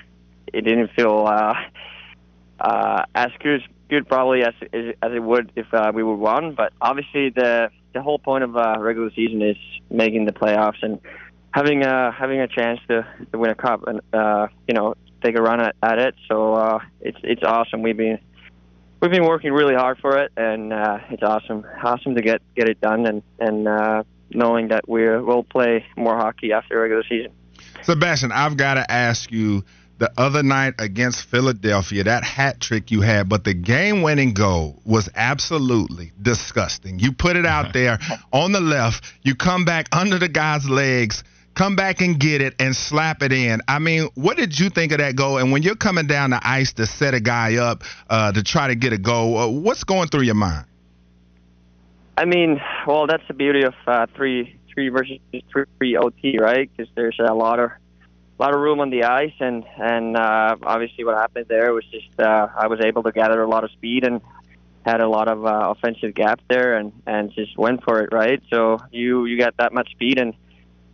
[0.53, 1.55] it didn't feel uh,
[2.61, 6.55] uh, as good, good probably as as it would if we would won.
[6.55, 9.57] But obviously, the the whole point of uh, regular season is
[9.91, 11.01] making the playoffs and
[11.53, 15.37] having a having a chance to, to win a cup and uh, you know take
[15.37, 16.15] a run at, at it.
[16.29, 17.83] So uh, it's it's awesome.
[17.83, 18.19] We've been
[19.01, 22.69] we've been working really hard for it, and uh, it's awesome awesome to get get
[22.69, 27.33] it done and and uh, knowing that we will play more hockey after regular season.
[27.83, 29.65] Sebastian, I've got to ask you
[29.99, 34.81] the other night against Philadelphia, that hat trick you had, but the game winning goal
[34.85, 36.99] was absolutely disgusting.
[36.99, 37.99] You put it out there
[38.33, 41.23] on the left, you come back under the guy's legs,
[41.55, 43.61] come back and get it and slap it in.
[43.69, 45.39] I mean, what did you think of that goal?
[45.39, 48.69] And when you're coming down the ice to set a guy up uh, to try
[48.69, 50.67] to get a goal, uh, what's going through your mind?
[52.17, 55.19] I mean, well, that's the beauty of uh, three three versus
[55.51, 56.71] three three OT, right?
[56.77, 57.79] Because there's a lot of a
[58.43, 62.13] lot of room on the ice, and and uh, obviously what happened there was just
[62.19, 64.21] uh, I was able to gather a lot of speed and
[64.85, 68.43] had a lot of uh, offensive gaps there and and just went for it right.
[68.53, 70.35] So you you got that much speed and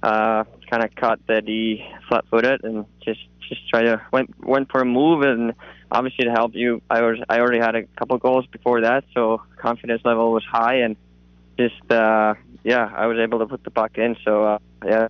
[0.03, 4.81] uh, kind of caught the D flat-footed and just just try to went went for
[4.81, 5.55] a move and
[5.91, 6.83] obviously to help you.
[6.91, 10.81] I was I already had a couple goals before that, so confidence level was high
[10.87, 10.97] and
[11.59, 14.17] just uh, yeah, I was able to put the puck in.
[14.25, 15.09] So uh, yeah,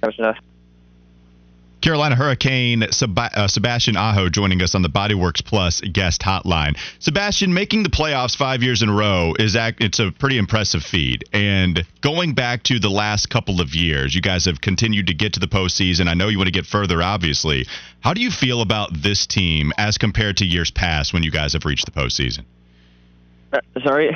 [0.00, 0.38] that was enough.
[1.80, 6.76] Carolina Hurricane Seb- uh, Sebastian Aho joining us on the Bodyworks Plus guest hotline.
[6.98, 11.24] Sebastian, making the playoffs five years in a row is it's a pretty impressive feat.
[11.32, 15.34] And going back to the last couple of years, you guys have continued to get
[15.34, 16.08] to the postseason.
[16.08, 17.66] I know you want to get further, obviously.
[18.00, 21.52] How do you feel about this team as compared to years past when you guys
[21.52, 22.44] have reached the postseason?
[23.52, 24.10] Uh, sorry.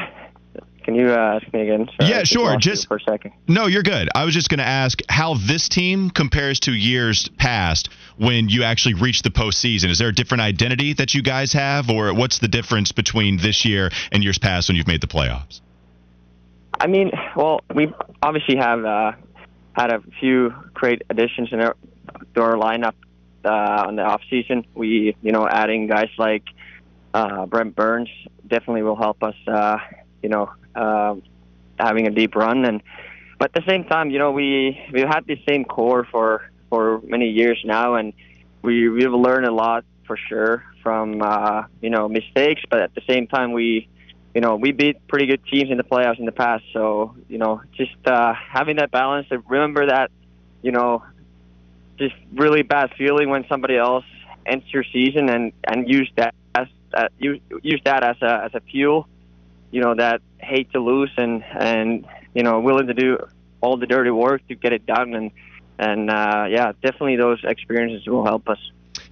[0.85, 1.89] Can you uh, ask me again?
[1.99, 2.57] Sorry, yeah, sure.
[2.57, 3.33] Just for a second.
[3.49, 4.09] No, you're good.
[4.15, 8.65] I was just going to ask how this team compares to years past when you
[8.65, 9.91] actually reached the postseason.
[9.91, 13.65] Is there a different identity that you guys have, or what's the difference between this
[13.65, 15.61] year and years past when you've made the playoffs?
[16.81, 17.93] I mean, well, we
[18.23, 19.13] obviously have uh,
[19.75, 21.77] had a few great additions in our,
[22.35, 22.95] to our lineup
[23.45, 24.67] uh, on the off season.
[24.75, 26.45] We, you know, adding guys like
[27.15, 28.09] uh, Brent Burns
[28.49, 29.35] definitely will help us.
[30.23, 31.17] You know, uh,
[31.79, 32.65] having a deep run.
[32.65, 32.83] And
[33.39, 37.01] but at the same time, you know, we we've had the same core for for
[37.03, 38.13] many years now, and
[38.63, 42.63] we we've learned a lot for sure from uh, you know mistakes.
[42.71, 43.89] But at the same time, we
[44.35, 46.65] you know we beat pretty good teams in the playoffs in the past.
[46.73, 49.27] So you know, just uh, having that balance.
[49.49, 50.11] Remember that
[50.63, 51.03] you know,
[51.99, 54.05] just really bad feeling when somebody else
[54.47, 58.55] ends your season, and and use that as uh, use use that as a as
[58.55, 59.09] a fuel
[59.73, 63.19] you know that hate to lose and and you know willing to do
[63.61, 65.31] all the dirty work to get it done and
[65.79, 68.59] and uh, yeah definitely those experiences will help us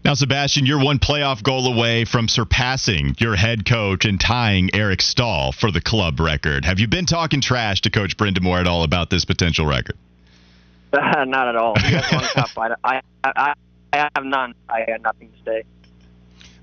[0.03, 5.03] now, Sebastian, you're one playoff goal away from surpassing your head coach and tying Eric
[5.03, 6.64] Staal for the club record.
[6.64, 9.96] Have you been talking trash to Coach Brind'Amour at all about this potential record?
[10.92, 11.75] Not at all.
[11.77, 13.55] I, I, I,
[13.92, 14.55] I have none.
[14.68, 15.64] I have nothing to say.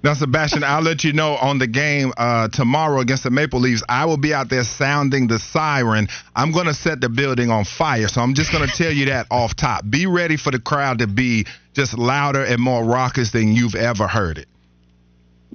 [0.03, 3.83] Now, Sebastian, I'll let you know on the game uh, tomorrow against the Maple Leafs.
[3.89, 6.07] I will be out there sounding the siren.
[6.35, 8.07] I'm going to set the building on fire.
[8.07, 9.83] So I'm just going to tell you that off top.
[9.89, 14.07] Be ready for the crowd to be just louder and more raucous than you've ever
[14.07, 14.47] heard it.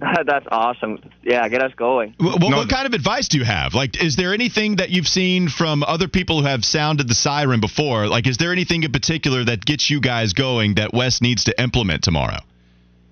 [0.26, 0.98] That's awesome.
[1.22, 2.14] Yeah, get us going.
[2.18, 3.74] Well, no, what kind of advice do you have?
[3.74, 7.60] Like, is there anything that you've seen from other people who have sounded the siren
[7.60, 8.08] before?
[8.08, 11.62] Like, is there anything in particular that gets you guys going that Wes needs to
[11.62, 12.38] implement tomorrow?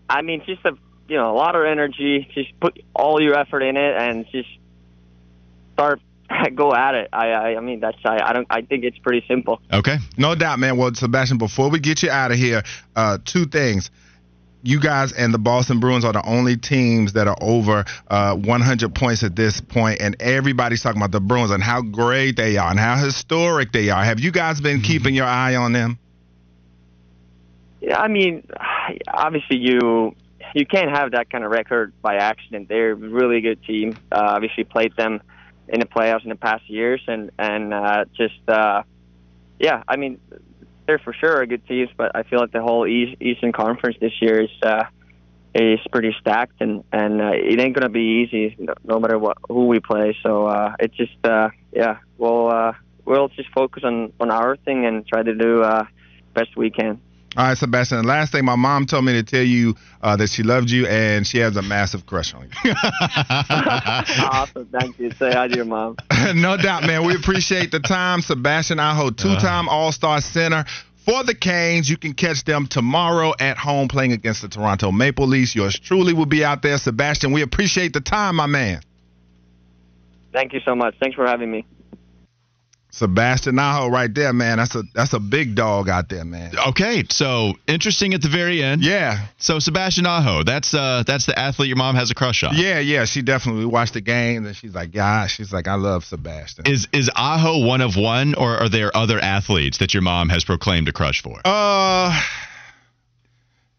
[0.08, 0.72] I mean, just a
[1.10, 2.30] you know a lot of energy.
[2.32, 4.48] Just put all your effort in it and just
[5.74, 6.00] start
[6.54, 7.08] go at it.
[7.12, 8.46] I, I, I mean, that's I, I don't.
[8.48, 9.60] I think it's pretty simple.
[9.72, 10.76] Okay, no doubt, man.
[10.76, 12.62] Well, Sebastian, before we get you out of here,
[12.96, 13.90] uh, two things.
[14.62, 18.94] You guys and the Boston Bruins are the only teams that are over uh, 100
[18.94, 22.70] points at this point, and everybody's talking about the Bruins and how great they are
[22.70, 24.04] and how historic they are.
[24.04, 24.84] Have you guys been mm-hmm.
[24.84, 25.98] keeping your eye on them?
[27.80, 28.46] Yeah, I mean,
[29.08, 30.14] obviously you
[30.54, 32.68] you can't have that kind of record by accident.
[32.68, 33.96] They're a really good team.
[34.10, 35.20] Uh, obviously, played them
[35.68, 38.82] in the playoffs in the past years, and and uh, just uh,
[39.58, 40.20] yeah, I mean,
[40.86, 41.88] they're for sure a good team.
[41.96, 44.84] But I feel like the whole East, Eastern Conference this year is uh,
[45.54, 49.38] is pretty stacked, and and uh, it ain't gonna be easy no, no matter what
[49.48, 50.16] who we play.
[50.22, 52.72] So uh, it's just uh, yeah, we'll uh,
[53.04, 55.84] we'll just focus on on our thing and try to do uh,
[56.34, 57.00] best we can.
[57.36, 57.98] All right, Sebastian.
[57.98, 60.86] The last thing, my mom told me to tell you uh, that she loved you
[60.86, 62.72] and she has a massive crush on you.
[63.50, 64.66] awesome.
[64.66, 65.12] Thank you.
[65.12, 65.96] Say hi to your mom.
[66.34, 67.06] no doubt, man.
[67.06, 68.20] We appreciate the time.
[68.20, 69.72] Sebastian Aho, two time uh.
[69.72, 70.64] All Star center
[71.04, 71.88] for the Canes.
[71.88, 75.54] You can catch them tomorrow at home playing against the Toronto Maple Leafs.
[75.54, 77.30] Yours truly will be out there, Sebastian.
[77.30, 78.80] We appreciate the time, my man.
[80.32, 80.96] Thank you so much.
[81.00, 81.64] Thanks for having me.
[82.90, 84.58] Sebastian Aho right there, man.
[84.58, 86.52] That's a that's a big dog out there, man.
[86.68, 88.82] Okay, so interesting at the very end.
[88.82, 89.26] Yeah.
[89.38, 92.56] So Sebastian Aho, that's uh that's the athlete your mom has a crush on.
[92.56, 93.04] Yeah, yeah.
[93.04, 96.66] She definitely watched the game and she's like, yeah, she's like, I love Sebastian.
[96.66, 100.44] Is is Aho one of one, or are there other athletes that your mom has
[100.44, 101.40] proclaimed a crush for?
[101.44, 102.20] Uh,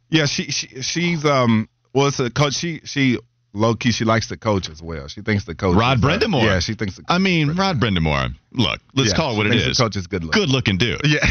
[0.10, 2.54] yeah, she, she she's um well, it's a coach.
[2.54, 3.20] She she
[3.54, 5.08] low key, she likes the coach as well.
[5.08, 5.76] She thinks the coach.
[5.76, 6.44] Rod Brind'Amour.
[6.44, 7.00] yeah, she thinks.
[7.08, 8.36] I mean, Rod Brind'Amour.
[8.54, 9.78] Look, let's yeah, call it what it is.
[9.78, 10.42] The coach is good looking.
[10.42, 11.02] Good looking dude.
[11.06, 11.26] Yeah.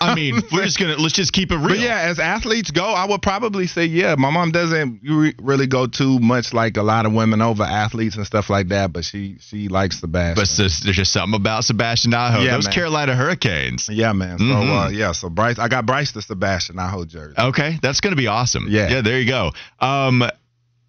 [0.00, 1.68] I mean, we're just gonna let's just keep it real.
[1.68, 4.14] But yeah, as athletes go, I would probably say yeah.
[4.16, 8.26] My mom doesn't really go too much like a lot of women over athletes and
[8.26, 10.34] stuff like that, but she she likes Sebastian.
[10.34, 12.42] But there's, there's just something about Sebastian Aho.
[12.42, 12.74] Yeah, Those man.
[12.74, 13.88] Carolina Hurricanes.
[13.88, 14.38] Yeah, man.
[14.38, 14.72] So mm-hmm.
[14.72, 17.36] uh, yeah, so Bryce, I got Bryce the Sebastian Aho jersey.
[17.38, 18.66] Okay, that's gonna be awesome.
[18.68, 19.00] Yeah, yeah.
[19.00, 19.52] There you go.
[19.80, 20.24] Um,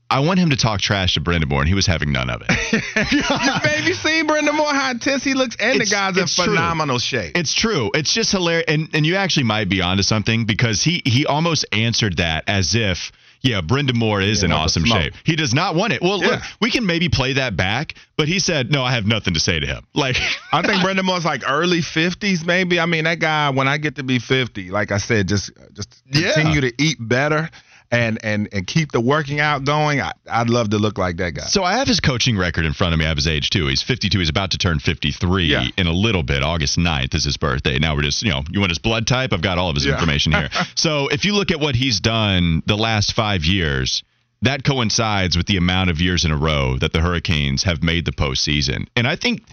[0.10, 2.52] I want him to talk trash to Brind'Amour, and he was having none of it.
[3.12, 3.22] You
[3.64, 6.46] baby, see Brind'Amour how intense he looks, and It's- the guy's in it's true.
[6.46, 7.36] phenomenal shape.
[7.38, 7.92] It's true.
[7.94, 11.66] It's just hilarious, and and you actually might be onto something because he he almost
[11.72, 13.12] answered that as if.
[13.42, 15.14] Yeah, Brind'Amour is in awesome shape.
[15.24, 16.02] He does not want it.
[16.02, 19.36] Well, look, we can maybe play that back, but he said, "No, I have nothing
[19.36, 20.18] to say to him." Like,
[20.52, 22.80] I think Brind'Amour's like early fifties, maybe.
[22.80, 23.50] I mean, that guy.
[23.52, 26.34] When I get to be fifty, like I said, just just Yeah.
[26.34, 27.50] continue to eat better
[27.92, 30.02] and and and keep the working out going.
[30.02, 31.44] I, I'd love to look like that guy.
[31.44, 33.06] So I have his coaching record in front of me.
[33.06, 33.68] I have his age too.
[33.68, 34.20] He's 52.
[34.20, 35.68] He's about to turn 53 Yeah.
[35.78, 36.44] in a little bit.
[36.44, 37.78] August 9th is his birthday.
[37.80, 39.34] Now we're just, you know, you want his blood type?
[39.34, 39.94] I've got all of his Yeah.
[39.94, 40.50] information here.
[40.76, 44.04] so if you look at what he's done the last five years,
[44.42, 48.06] that coincides with the amount of years in a row that the Hurricanes have made
[48.06, 48.88] the postseason.
[48.96, 49.44] And I think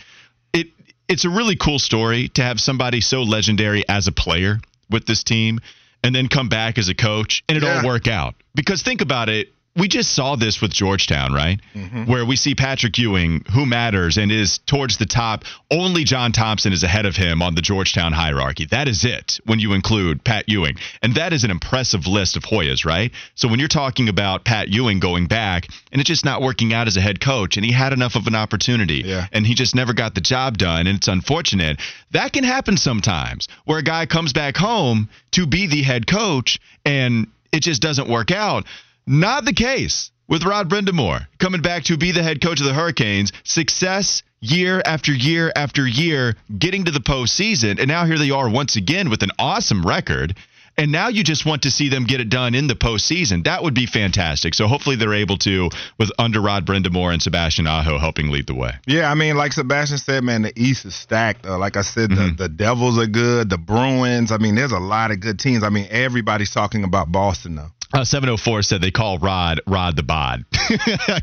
[0.53, 0.69] it
[1.09, 4.59] it's a really cool story to have somebody so legendary as a player
[4.91, 5.61] with this team
[6.03, 7.79] and then come back as a coach and it Yeah.
[7.79, 8.35] all work out.
[8.55, 11.59] Because think about it, we just saw this with Georgetown, right?
[11.75, 12.05] Mm-hmm.
[12.05, 15.45] Where we see Patrick Ewing, who matters and is towards the top.
[15.71, 18.67] Only John Thompson is ahead of him on the Georgetown hierarchy.
[18.67, 20.77] That is it when you include Pat Ewing.
[21.03, 23.13] And that is an impressive list of Hoyas, right?
[23.35, 26.87] So when you're talking about Pat Ewing going back and it's just not working out
[26.87, 29.27] as a head coach and he had enough of an opportunity Yeah.
[29.33, 31.81] and he just never got the job done and it's unfortunate.
[32.11, 36.59] That can happen sometimes where a guy comes back home to be the head coach
[36.85, 38.67] and it just doesn't work out.
[39.07, 42.75] Not the case with Rod Brind'Amour coming back to be the head coach of the
[42.75, 43.33] Hurricanes.
[43.45, 48.49] Success year after year after year, getting to the postseason, and now here they are
[48.49, 50.37] once again with an awesome record.
[50.79, 53.45] And now you just want to see them get it done in the postseason.
[53.45, 54.55] That would be fantastic.
[54.55, 58.55] So hopefully they're able to with under Rod Brind'Amour and Sebastian Aho helping lead the
[58.55, 58.73] way.
[58.87, 61.45] Yeah, I mean, like Sebastian said, man, the East is stacked.
[61.45, 62.37] Uh, like I said, Mm-hmm.
[62.37, 63.51] the, the Devils are good.
[63.51, 64.33] The Bruins.
[64.33, 65.63] I mean, there's a lot of good teams.
[65.63, 67.71] I mean, everybody's talking about Boston though.
[67.95, 70.45] Uh, 704 said they call Rod Rod the Bod.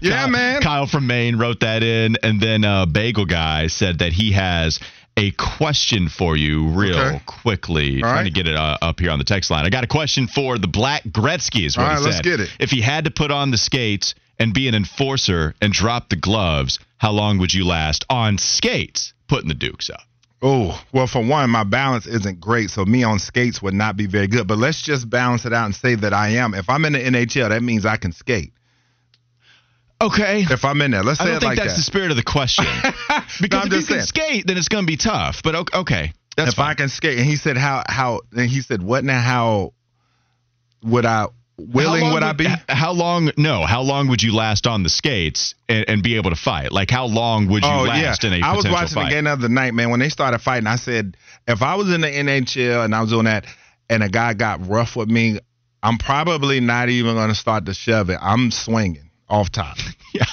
[0.02, 0.62] Yeah, Kyle- man.
[0.62, 2.18] Kyle from Maine wrote that in.
[2.22, 4.80] And then uh, Bagel Guy said that he has
[5.18, 7.22] a question for you real Okay.
[7.26, 7.96] quickly.
[7.96, 8.24] All trying right.
[8.26, 9.66] to get it uh, up here on the text line.
[9.66, 12.10] I got a question for the Black Gretzky, is what All he right, said.
[12.10, 12.50] let's get it.
[12.60, 16.16] If he had to put on the skates and be an enforcer and drop the
[16.16, 20.02] gloves, how long would you last on skates putting the Dukes up?
[20.42, 24.08] Oh, well, for one, my balance isn't great, so me on skates would not be
[24.08, 24.48] very good.
[24.48, 26.54] But let's just balance it out and say that I am.
[26.54, 28.54] If I'm in the NHL, that means I can skate.
[30.02, 30.46] Okay.
[30.50, 31.78] If I'm in there, let's say I don't think like that's that.
[31.78, 32.66] the spirit of the question.
[33.42, 35.44] Because I'm if you just can skate, then it's going to be tough.
[35.44, 36.14] But okay, okay.
[36.36, 36.72] that's if fine.
[36.72, 39.22] I can skate, and he said how how, and he said what now?
[39.22, 39.74] How
[40.84, 41.28] would I
[41.60, 42.48] willing would I be?
[42.68, 43.32] How long?
[43.38, 43.66] No.
[43.66, 46.72] How long would you last on the skates and, and be able to fight?
[46.72, 49.06] Like how long would you Oh last yeah, in a I was watching fight?
[49.06, 49.90] the game the other night, man.
[49.90, 51.18] When they started fighting, I said,
[51.48, 53.46] if I was in the NHL and I was doing that,
[53.90, 55.40] and a guy got rough with me,
[55.82, 58.20] I'm probably not even going to start to shove it.
[58.22, 59.78] I'm swinging off top,
[60.14, 60.26] yeah,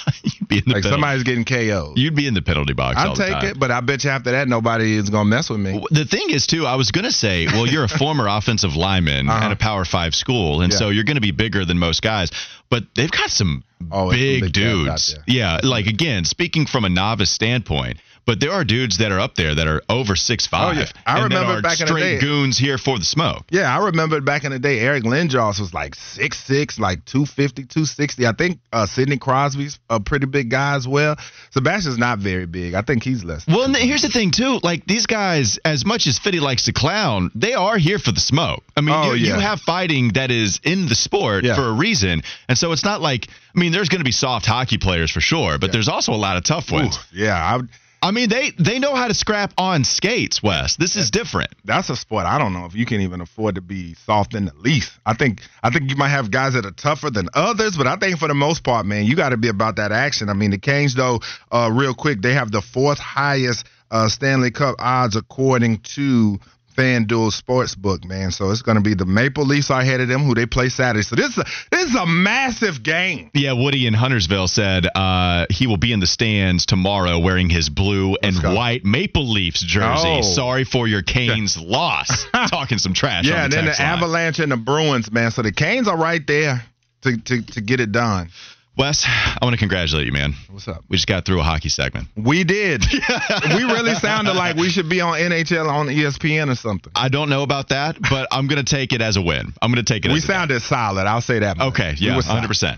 [0.47, 0.89] be in the like penalty.
[0.89, 1.97] somebody's getting KO'd.
[1.97, 2.95] You'd be in the penalty box.
[2.97, 5.49] I'll the take it, but I bet you after that, nobody is going to mess
[5.49, 5.81] with me.
[5.91, 9.29] The thing is, too, I was going to say, well, you're a former offensive lineman
[9.29, 9.45] Uh-huh.
[9.45, 10.79] at a Power Five school, and Yeah.
[10.79, 12.31] so you're going to be bigger than most guys.
[12.69, 15.17] But they've got some Oh, big, big dudes.
[15.27, 19.33] Yeah, like again, speaking from a novice standpoint, but there are dudes that are up
[19.33, 20.77] there that are over six five.
[20.77, 20.85] Oh, yeah.
[21.07, 23.45] I remember back in the straight day- goons here for the smoke.
[23.49, 28.27] Yeah, I remember back in the day, Eric Lindros was like 6'6", like 250, 260.
[28.27, 31.15] I think uh, Sidney Crosby's a pretty big guy as well.
[31.51, 32.73] Sebastian's not very big.
[32.75, 33.47] I think he's less.
[33.47, 34.59] Well, and here's the thing too.
[34.61, 38.19] Like these guys, as much as Fitty likes to clown, they are here for the
[38.19, 38.63] smoke.
[38.75, 41.55] I mean, Oh, you, you have fighting that is in the sport Yeah.
[41.55, 43.27] for a reason, and so it's not like.
[43.55, 46.15] I mean, there's going to be soft hockey players for sure, but there's also a
[46.15, 46.95] lot of tough ones.
[46.95, 47.69] Ooh, yeah, I would,
[48.01, 50.75] I mean, they they know how to scrap on skates, Wes.
[50.75, 51.49] This is different.
[51.65, 52.25] that's a sport.
[52.25, 54.91] I don't know if you can even afford to be soft in the least.
[55.05, 57.95] I think I think you might have guys that are tougher than others, but I
[57.95, 60.29] think for the most part, man, you got to be about that action.
[60.29, 61.19] I mean, the Canes, though,
[61.51, 66.39] uh, real quick, they have the fourth highest uh, Stanley Cup odds according to
[66.77, 68.29] FanDuel Sportsbook, man.
[68.31, 70.69] So it's going to be the Maple Leafs are ahead of them, who they play
[70.69, 71.01] Saturday.
[71.01, 73.31] So this is a, this is a massive game.
[73.33, 77.69] Yeah, Woody in Huntersville said uh, he will be in the stands tomorrow wearing his
[77.69, 78.53] blue and go.
[78.53, 80.19] white Maple Leafs jersey.
[80.19, 80.21] Oh.
[80.21, 82.25] Sorry for your Canes loss.
[82.49, 83.25] Talking some trash.
[83.25, 83.81] Yeah, on and then the line.
[83.81, 85.31] Avalanche and the Bruins, man.
[85.31, 86.63] So the Canes are right there
[87.01, 88.29] to, to, to get it done.
[88.77, 90.33] Wes, I want to congratulate you, man.
[90.51, 90.83] What's up?
[90.87, 92.09] We just got through a hockey segment.
[92.15, 92.85] We did.
[93.55, 96.91] we really sounded like we should be on NHL on ESPN or something.
[96.95, 99.51] I don't know about that, but I'm going to take it as a win.
[99.61, 100.35] I'm going to take it We as a win.
[100.35, 101.07] We sounded solid.
[101.07, 101.57] I'll say that.
[101.57, 101.67] much.
[101.73, 102.77] Okay, We yeah, were 100%.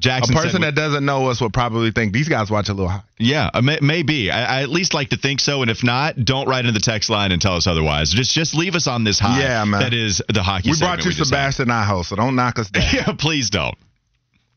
[0.00, 2.72] Jackson said person we- that doesn't know us would probably think these guys watch a
[2.72, 3.04] little hockey.
[3.18, 4.30] Yeah, uh, may, maybe.
[4.30, 6.80] I, I at least like to think so, and if not, don't write into the
[6.80, 8.10] text line and tell us otherwise.
[8.10, 9.38] Just just leave us on this high.
[9.42, 9.82] Yeah, man.
[9.82, 10.72] That is the hockey.
[10.72, 10.80] Segment.
[10.80, 11.26] We brought you had.
[11.26, 12.84] Sebastian Aho, so don't knock us down.
[12.94, 13.76] Yeah, please don't.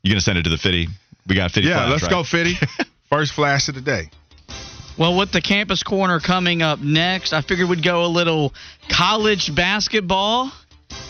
[0.04, 0.88] You gonna send it to the Fitty?
[1.28, 1.68] We got Fitty.
[1.68, 2.12] Yeah, flash, let's right?
[2.12, 2.56] go, Fitty.
[3.10, 4.10] First flash of the day.
[4.97, 8.54] Well, with the campus corner coming up next, I figured we'd go a little
[8.89, 10.51] college basketball.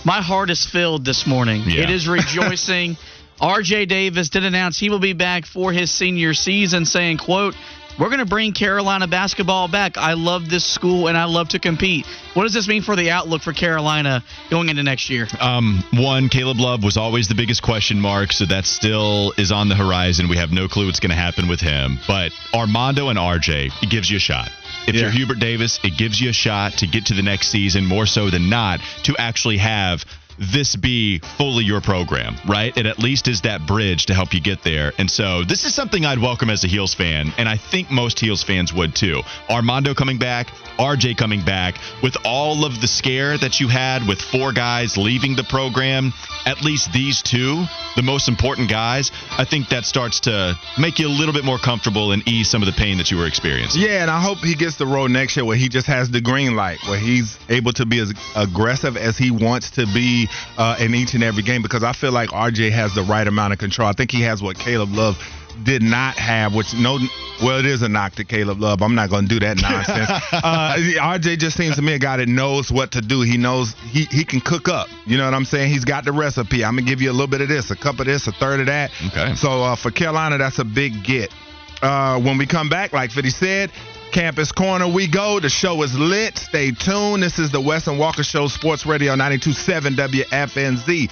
[0.05, 1.63] My heart is filled this morning.
[1.65, 1.83] Yeah.
[1.83, 2.97] It is rejoicing.
[3.41, 7.55] RJ Davis did announce he will be back for his senior season, saying, quote,
[7.99, 9.97] we're going to bring Carolina basketball back.
[9.97, 12.05] I love this school and I love to compete.
[12.33, 15.27] What does this mean for the outlook for Carolina going into next year?
[15.39, 19.69] Um, one, Caleb Love was always the biggest question mark, so that still is on
[19.69, 20.29] the horizon.
[20.29, 21.99] We have no clue what's going to happen with him.
[22.07, 24.49] But Armando and RJ, it gives you a shot.
[24.87, 25.01] If Yeah.
[25.03, 28.05] you're Hubert Davis, it gives you a shot to get to the next season more
[28.05, 30.03] so than not to actually have
[30.37, 32.75] this be fully your program, right?
[32.77, 34.93] It at least is that bridge to help you get there.
[34.97, 38.19] And so this is something I'd welcome as a Heels fan, and I think most
[38.19, 39.21] Heels fans would too.
[39.49, 44.21] Armando coming back, RJ coming back, with all of the scare that you had with
[44.21, 46.13] four guys leaving the program,
[46.45, 47.63] at least these two,
[47.95, 51.57] the most important guys, I think that starts to make you a little bit more
[51.59, 53.81] comfortable and ease some of the pain that you were experiencing.
[53.81, 56.21] Yeah, and I hope he gets the role next year where he just has the
[56.21, 60.22] green light, where he's able to be as aggressive as he wants to be
[60.57, 61.61] uh, in each and every game.
[61.61, 63.87] Because I feel like RJ has the right amount of control.
[63.87, 65.17] I think he has what Caleb Love
[65.63, 66.97] did not have, which no,
[67.41, 68.81] well, it is a knock to Caleb Love.
[68.81, 70.09] I'm not going to do that nonsense.
[70.31, 73.21] uh, RJ just seems to me a guy that knows what to do.
[73.21, 74.87] He knows he he can cook up.
[75.05, 75.71] You know what I'm saying?
[75.71, 76.63] He's got the recipe.
[76.63, 78.61] I'm gonna give you a little bit of this, a cup of this, a third
[78.61, 78.91] of that.
[79.07, 79.35] Okay.
[79.35, 81.33] So uh, for Carolina, that's a big get.
[81.81, 83.71] Uh, when we come back, like 50 said,
[84.13, 85.39] Campus Corner we go.
[85.39, 86.37] The show is lit.
[86.37, 87.23] Stay tuned.
[87.23, 91.09] This is the Wes and Walker Show, Sports Radio 92.7 WFNZ.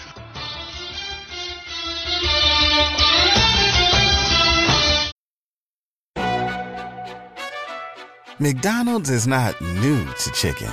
[8.40, 10.72] McDonald's is not new to chicken.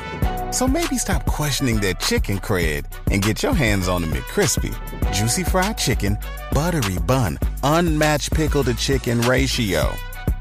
[0.53, 4.75] So maybe stop questioning their chicken cred and get your hands on the McCrispy.
[5.15, 6.19] Juicy fried chicken,
[6.53, 9.95] buttery bun, unmatched pickle to chicken ratio.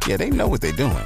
[0.05, 1.05] Yeah, they know what they're doing.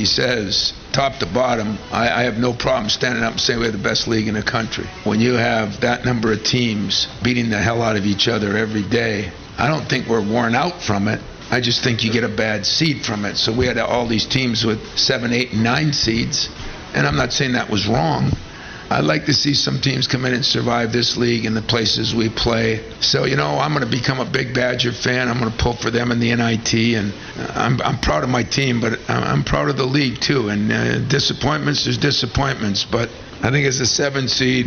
[0.00, 3.66] Anybody says, top to bottom, I, I have no problem standing up and saying we
[3.66, 4.86] have the best league in the country.
[5.04, 8.82] When you have that number of teams beating the hell out of each other every
[8.82, 11.20] day, I don't think we're worn out from it.
[11.50, 13.36] I just think you get a bad seed from it.
[13.36, 16.48] So we had all these teams with seven, eight, and nine seeds,
[16.94, 18.30] and I'm not saying that was wrong.
[18.92, 22.12] I'd like to see some teams come in and survive this league and the places
[22.12, 22.84] we play.
[23.00, 25.28] So, you know, I'm going to become a big Badger fan.
[25.28, 27.14] I'm going to pull for them in the NIT, and
[27.54, 30.48] I'm, I'm proud of my team, but I'm, I'm proud of the league too.
[30.48, 33.08] And uh, disappointments, there's disappointments, but
[33.42, 34.66] I think as a seven seed,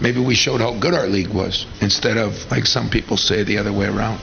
[0.00, 3.58] maybe we showed how good our league was instead of, like some people say, the
[3.58, 4.18] other way around.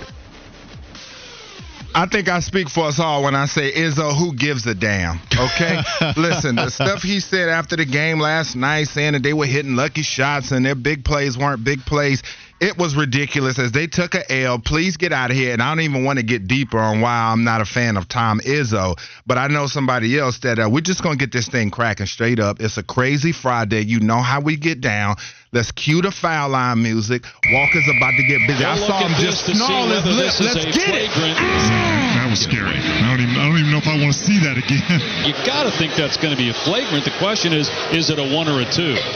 [1.96, 5.20] I think I speak for us all when I say Izzo, who gives a damn?
[5.34, 5.82] Okay?
[6.18, 9.76] Listen, the stuff he said after the game last night, saying that they were hitting
[9.76, 12.22] lucky shots and their big plays weren't big plays.
[12.62, 14.60] It was ridiculous as they took a L.
[14.60, 15.54] Please get out of here.
[15.54, 18.08] And I don't even want to get deeper on why I'm not a fan of
[18.08, 21.48] Tom Izzo, but I know somebody else that uh, we're just going to get this
[21.48, 22.60] thing cracking straight up.
[22.60, 23.86] It's a crazy Friday.
[23.86, 25.16] You know how we get down.
[25.52, 27.26] Let's cue the foul line music.
[27.52, 28.64] Walker's about to get busy.
[28.64, 30.26] I We'll saw him just this to see snarl his whether lip.
[30.40, 31.10] Let's get it.
[31.10, 32.22] flagrant- ah!
[32.22, 32.78] That was scary.
[32.78, 35.02] I don't even I don't even know if I want to see that again.
[35.26, 37.04] You got to think that's going to be a flagrant.
[37.04, 38.94] The question is, is it a one or a two?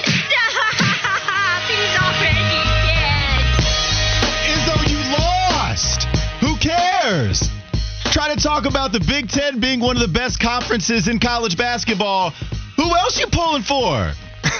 [4.49, 4.73] Izzo.
[6.41, 7.49] Who cares?
[8.11, 11.57] Trying to talk about the Big Ten being one of the best conferences in college
[11.57, 12.31] basketball.
[12.75, 14.11] Who else you pulling for?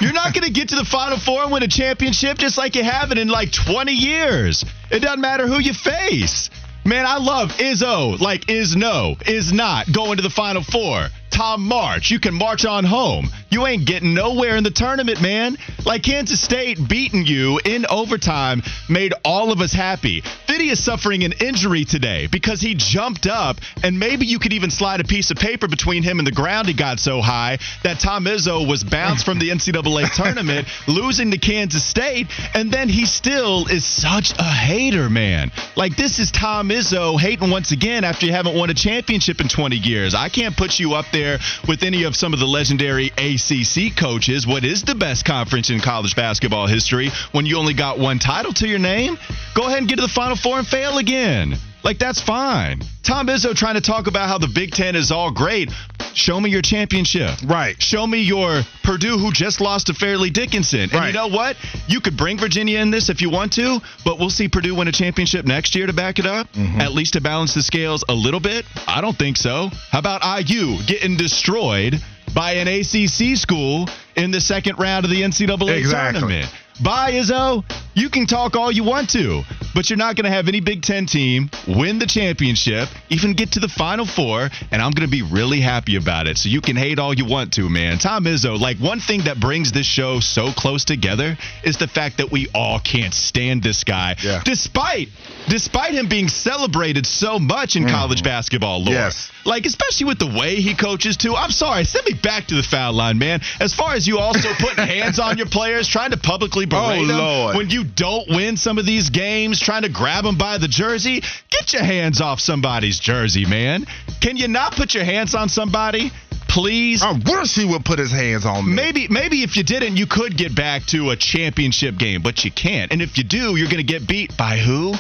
[0.02, 2.76] You're not going to get to the Final Four and win a championship just like
[2.76, 4.66] you haven't in like 20 years.
[4.92, 6.50] It doesn't matter who you face.
[6.86, 8.20] Man, I love Izzo.
[8.20, 11.08] Like, is no, is not going to the Final Four.
[11.34, 12.12] Tom March.
[12.12, 13.28] You can march on home.
[13.50, 15.58] You ain't getting nowhere in the tournament, man.
[15.84, 20.22] Like Kansas State beating you in overtime made all of us happy.
[20.22, 24.70] Fiddy is suffering an injury today because he jumped up, and maybe you could even
[24.70, 26.68] slide a piece of paper between him and the ground.
[26.68, 31.38] He got so high that Tom Izzo was bounced from the NCAA tournament, losing to
[31.40, 35.52] Kansas State, and then he still is such a hater, man.
[35.76, 39.48] Like this is Tom Izzo hating once again after you haven't won a championship in
[39.48, 40.14] 20 years.
[40.14, 41.23] I can't put you up there
[41.68, 44.46] with any of some of the legendary ACC coaches.
[44.46, 48.54] What is the best conference in college basketball history when you only got one title
[48.54, 49.18] to your name?
[49.56, 51.58] Go ahead and get to the Final Four and fail again.
[51.84, 52.82] Like that's fine.
[53.04, 55.70] Tom Izzo trying to talk about how the Big Ten is all great.
[56.14, 57.32] Show me your championship.
[57.46, 57.76] Right.
[57.82, 60.82] Show me your Purdue who just lost to Fairleigh Dickinson.
[60.82, 61.08] And Right.
[61.08, 61.58] you know what?
[61.88, 64.88] You could bring Virginia in this if you want to, but we'll see Purdue win
[64.88, 66.52] a championship next year to back it up.
[66.54, 66.80] Mm-hmm.
[66.82, 68.66] At least to balance the scales a little bit.
[68.88, 69.70] I don't think so.
[69.92, 72.00] How about IU getting destroyed
[72.34, 76.20] by an ACC school in the second round of the NCAA Exactly.
[76.22, 76.54] tournament?
[76.82, 77.64] Bye, Izzo.
[77.96, 79.44] You can talk all you want to,
[79.76, 83.52] but you're not going to have any Big Ten team win the championship, even get
[83.52, 86.38] to the Final Four, and I'm going to be really happy about it.
[86.38, 88.00] So you can hate all you want to, man.
[88.00, 92.18] Tom Izzo, like one thing that brings this show so close together is the fact
[92.18, 94.42] that we all can't stand this guy, Yeah.
[94.44, 95.10] despite
[95.48, 97.94] despite him being celebrated so much in mm-hmm.
[97.94, 98.94] college basketball lore.
[98.94, 99.30] Yes.
[99.46, 101.36] Like, especially with the way he coaches, too.
[101.36, 101.84] I'm sorry.
[101.84, 103.42] Send me back to the foul line, man.
[103.60, 107.08] As far as you also putting hands on your players, trying to publicly berate Oh,
[107.08, 107.58] them Lord.
[107.58, 111.22] when you don't win some of these games, trying to grab them by the jersey,
[111.50, 113.86] get your hands off somebody's jersey, man.
[114.22, 116.12] Can you not put your hands on somebody?
[116.48, 117.02] Please.
[117.02, 118.74] I wish he would put his hands on me.
[118.76, 122.52] Maybe maybe if you didn't, you could get back to a championship game, but you
[122.52, 122.92] can't.
[122.92, 124.94] And if you do, you're going to get beat by who?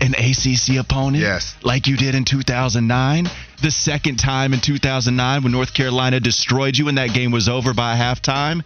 [0.00, 1.22] An ACC opponent?
[1.22, 1.54] Yes.
[1.62, 3.28] Like you did in 2009?
[3.62, 7.74] The second time in 2009 when North Carolina destroyed you and that game was over
[7.74, 8.62] by halftime?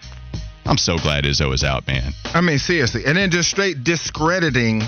[0.68, 2.12] I'm so glad Izzo is out, man.
[2.24, 3.04] I mean, seriously.
[3.06, 4.82] And then just straight discrediting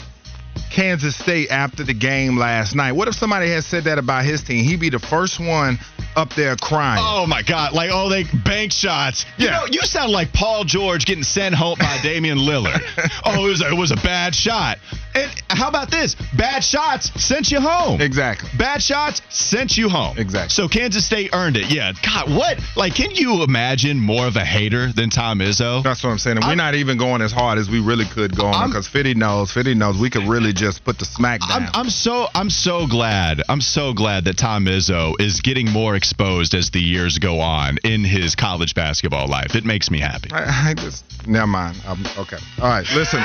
[0.71, 2.93] Kansas State after the game last night.
[2.93, 4.65] What if somebody had said that about his team?
[4.65, 5.79] He'd be the first one
[6.19, 7.01] up there crying.
[7.05, 7.73] Oh my God!
[7.73, 9.25] Like oh, they bank shots.
[9.39, 9.53] You Yeah.
[9.61, 12.81] know, you sound like Paul George getting sent home by Damian Lillard.
[13.25, 14.79] oh, it was a, it was a bad shot.
[15.15, 16.15] And how about this?
[16.37, 18.01] Bad shots sent you home.
[18.01, 18.51] Exactly.
[18.59, 20.19] Bad shots sent you home.
[20.19, 20.51] Exactly.
[20.51, 21.73] So Kansas State earned it.
[21.73, 21.93] Yeah.
[22.05, 22.59] God, what?
[22.77, 25.83] Like, can you imagine more of a hater than Tom Izzo?
[25.83, 26.37] That's what I'm saying.
[26.37, 29.15] And we're not even going as hard as we really could go on because Fitty
[29.15, 29.51] knows.
[29.51, 31.63] Fitty knows we could really just put the smack down.
[31.65, 35.97] I'm, I'm so I'm so glad I'm so glad that Tom Izzo is getting more
[36.09, 39.55] exposed as the years go on in his college basketball life.
[39.55, 40.31] It makes me happy.
[40.33, 41.77] I, I just never mind.
[41.87, 42.39] Um, okay.
[42.63, 42.87] All right.
[42.95, 43.23] Listen.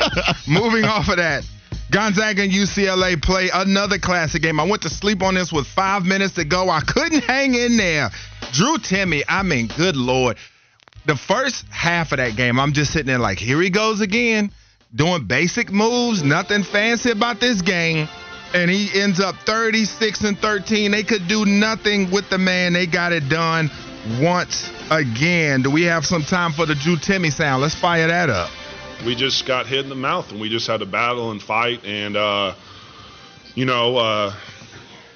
[0.48, 1.44] moving off of that.
[1.90, 4.58] Gonzaga and UCLA play another classic game.
[4.58, 6.70] I went to sleep on this with five minutes to go.
[6.70, 8.10] I couldn't hang in there.
[8.52, 10.38] Drew Timme, I mean, good lord.
[11.04, 14.50] The first half of that game, I'm just sitting there like, here he goes again,
[14.94, 18.08] doing basic moves, nothing fancy about this game.
[18.54, 20.92] And he ends up 36 and 13.
[20.92, 22.72] They could do nothing with the man.
[22.72, 23.68] They got it done
[24.20, 25.62] once again.
[25.62, 27.62] Do we have some time for the Drew Timme sound?
[27.62, 28.50] Let's fire that up.
[29.04, 31.84] we just got hit in the mouth and we just had to battle and fight
[31.84, 32.54] and uh,
[33.56, 34.32] you know uh,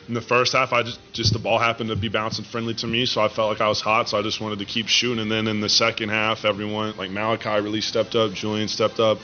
[0.08, 2.86] in the first half i just just the ball happened to be bouncing friendly to
[2.86, 5.20] me so i felt like i was hot so i just wanted to keep shooting
[5.22, 9.18] and then in the second half everyone like malachi really stepped up julian stepped up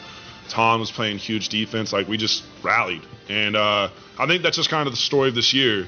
[0.49, 3.89] tom was playing huge defense like we just rallied and uh,
[4.19, 5.87] i think that's just kind of the story of this year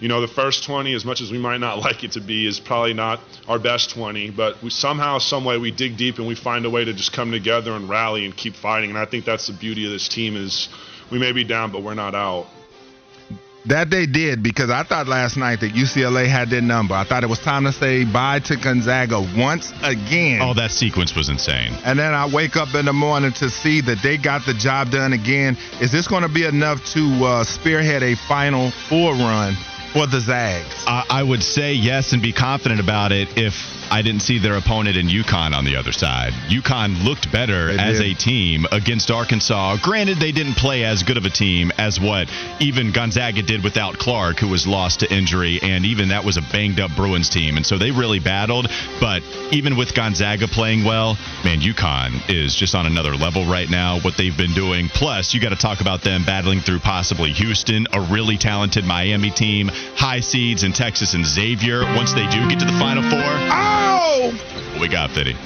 [0.00, 2.46] you know, the first 20, as much as we might not like it to be,
[2.46, 4.30] is probably not our best 20.
[4.30, 7.12] But we somehow, some way, we dig deep and we find a way to just
[7.12, 8.90] come together and rally and keep fighting.
[8.90, 10.68] And I think that's the beauty of this team is
[11.10, 12.46] we may be down, but we're not out.
[13.66, 16.94] That they did because I thought last night that UCLA had their number.
[16.94, 20.40] I thought it was time to say bye to Gonzaga once again.
[20.40, 21.72] Oh, that sequence was insane.
[21.84, 24.90] And then I wake up in the morning to see that they got the job
[24.90, 25.56] done again.
[25.80, 29.56] Is this going to be enough to uh, spearhead a Final Four run
[29.96, 30.84] for the Zags?
[30.86, 33.54] I, I would say yes and be confident about it if
[33.90, 36.32] I didn't see their opponent in UConn on the other side.
[36.50, 38.12] UConn looked better They as did.
[38.12, 39.76] a team against Arkansas.
[39.82, 42.28] Granted, they didn't play as good of a team as what
[42.60, 46.42] even Gonzaga did without Clark, who was lost to injury, and even that was a
[46.52, 47.56] banged up Bruins team.
[47.56, 48.68] And so they really battled.
[49.00, 49.22] But
[49.52, 54.16] even with Gonzaga playing well, man, UConn is just on another level right now, what
[54.16, 54.88] they've been doing.
[54.88, 59.30] Plus, you got to talk about them battling through possibly Houston, a really talented Miami
[59.30, 61.84] team, high seeds in Texas and Xavier.
[61.94, 64.32] Once they do get to the Final Four, Oh!
[64.72, 65.36] what we got, Fitty?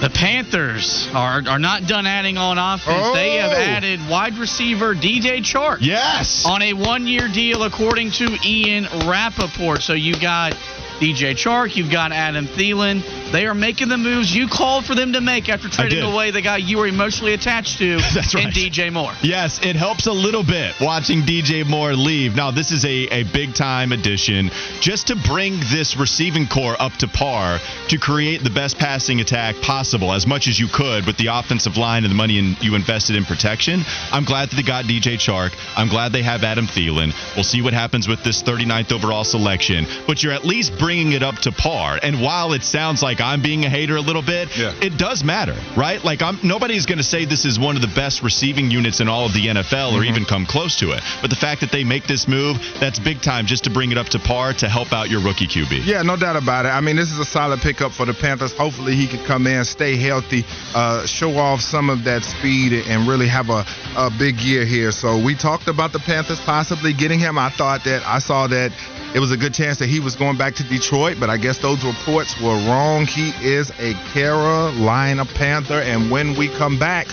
[0.00, 3.00] The Panthers are, are not done adding on offense.
[3.02, 3.14] Oh.
[3.14, 3.56] They have oh.
[3.56, 5.78] added wide receiver DJ Chark.
[5.80, 6.46] Yes.
[6.46, 9.82] On a one year deal, according to Ian Rapoport.
[9.82, 10.52] So you got
[11.00, 13.02] DJ Chark, you've got Adam Thielen.
[13.32, 16.40] They are making the moves you called for them to make after trading away the
[16.40, 18.46] guy you were emotionally attached to That's right.
[18.46, 19.12] in DJ Moore.
[19.22, 22.34] Yes, it helps a little bit watching DJ Moore leave.
[22.34, 24.50] Now, this is a, a big time addition
[24.80, 27.58] just to bring this receiving corps up to par
[27.88, 31.76] to create the best passing attack possible as much as you could with the offensive
[31.76, 33.82] line and the money in, you invested in protection.
[34.10, 35.54] I'm glad that they got DJ Chark.
[35.76, 37.12] I'm glad they have Adam Thielen.
[37.34, 41.22] We'll see what happens with this 39th overall selection, but you're at least bringing it
[41.22, 41.98] up to par.
[42.02, 44.74] And while it sounds like I'm being a hater a little bit, yeah.
[44.80, 46.02] it does matter, right?
[46.02, 49.08] Like I'm nobody's going to say this is one of the best receiving units in
[49.08, 50.04] all of the NFL or mm-hmm.
[50.04, 51.02] even come close to it.
[51.20, 53.98] But the fact that they make this move, that's big time just to bring it
[53.98, 55.84] up to par to help out your rookie QB.
[55.84, 56.70] Yeah, no doubt about it.
[56.70, 58.52] I mean, this is a solid pickup for the Panthers.
[58.52, 60.44] Hopefully, he can come in, stay healthy,
[60.74, 63.64] uh, show off some of that speed, and really have a,
[63.96, 64.90] a big year here.
[64.92, 67.38] So we talked about the Panthers possibly getting him.
[67.38, 68.72] I thought that I saw that
[69.14, 71.58] it was a good chance that he was going back to Detroit, but I guess
[71.58, 73.06] those reports were wrong.
[73.06, 77.06] He is a Carolina Panther, and when we come back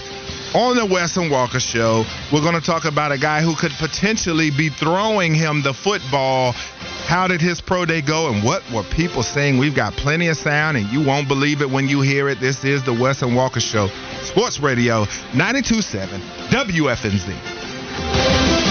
[0.54, 3.72] on the Wes and Walker Show, we're going to talk about a guy who could
[3.74, 6.54] potentially be throwing him the football.
[7.08, 9.58] How did his pro day go, and what were people saying?
[9.58, 12.39] We've got plenty of sound, and you won't believe it when you hear it.
[12.39, 13.89] This is the Wes and Walker Show,
[14.24, 16.08] Sports Radio 92.7
[16.50, 18.64] WFNZ.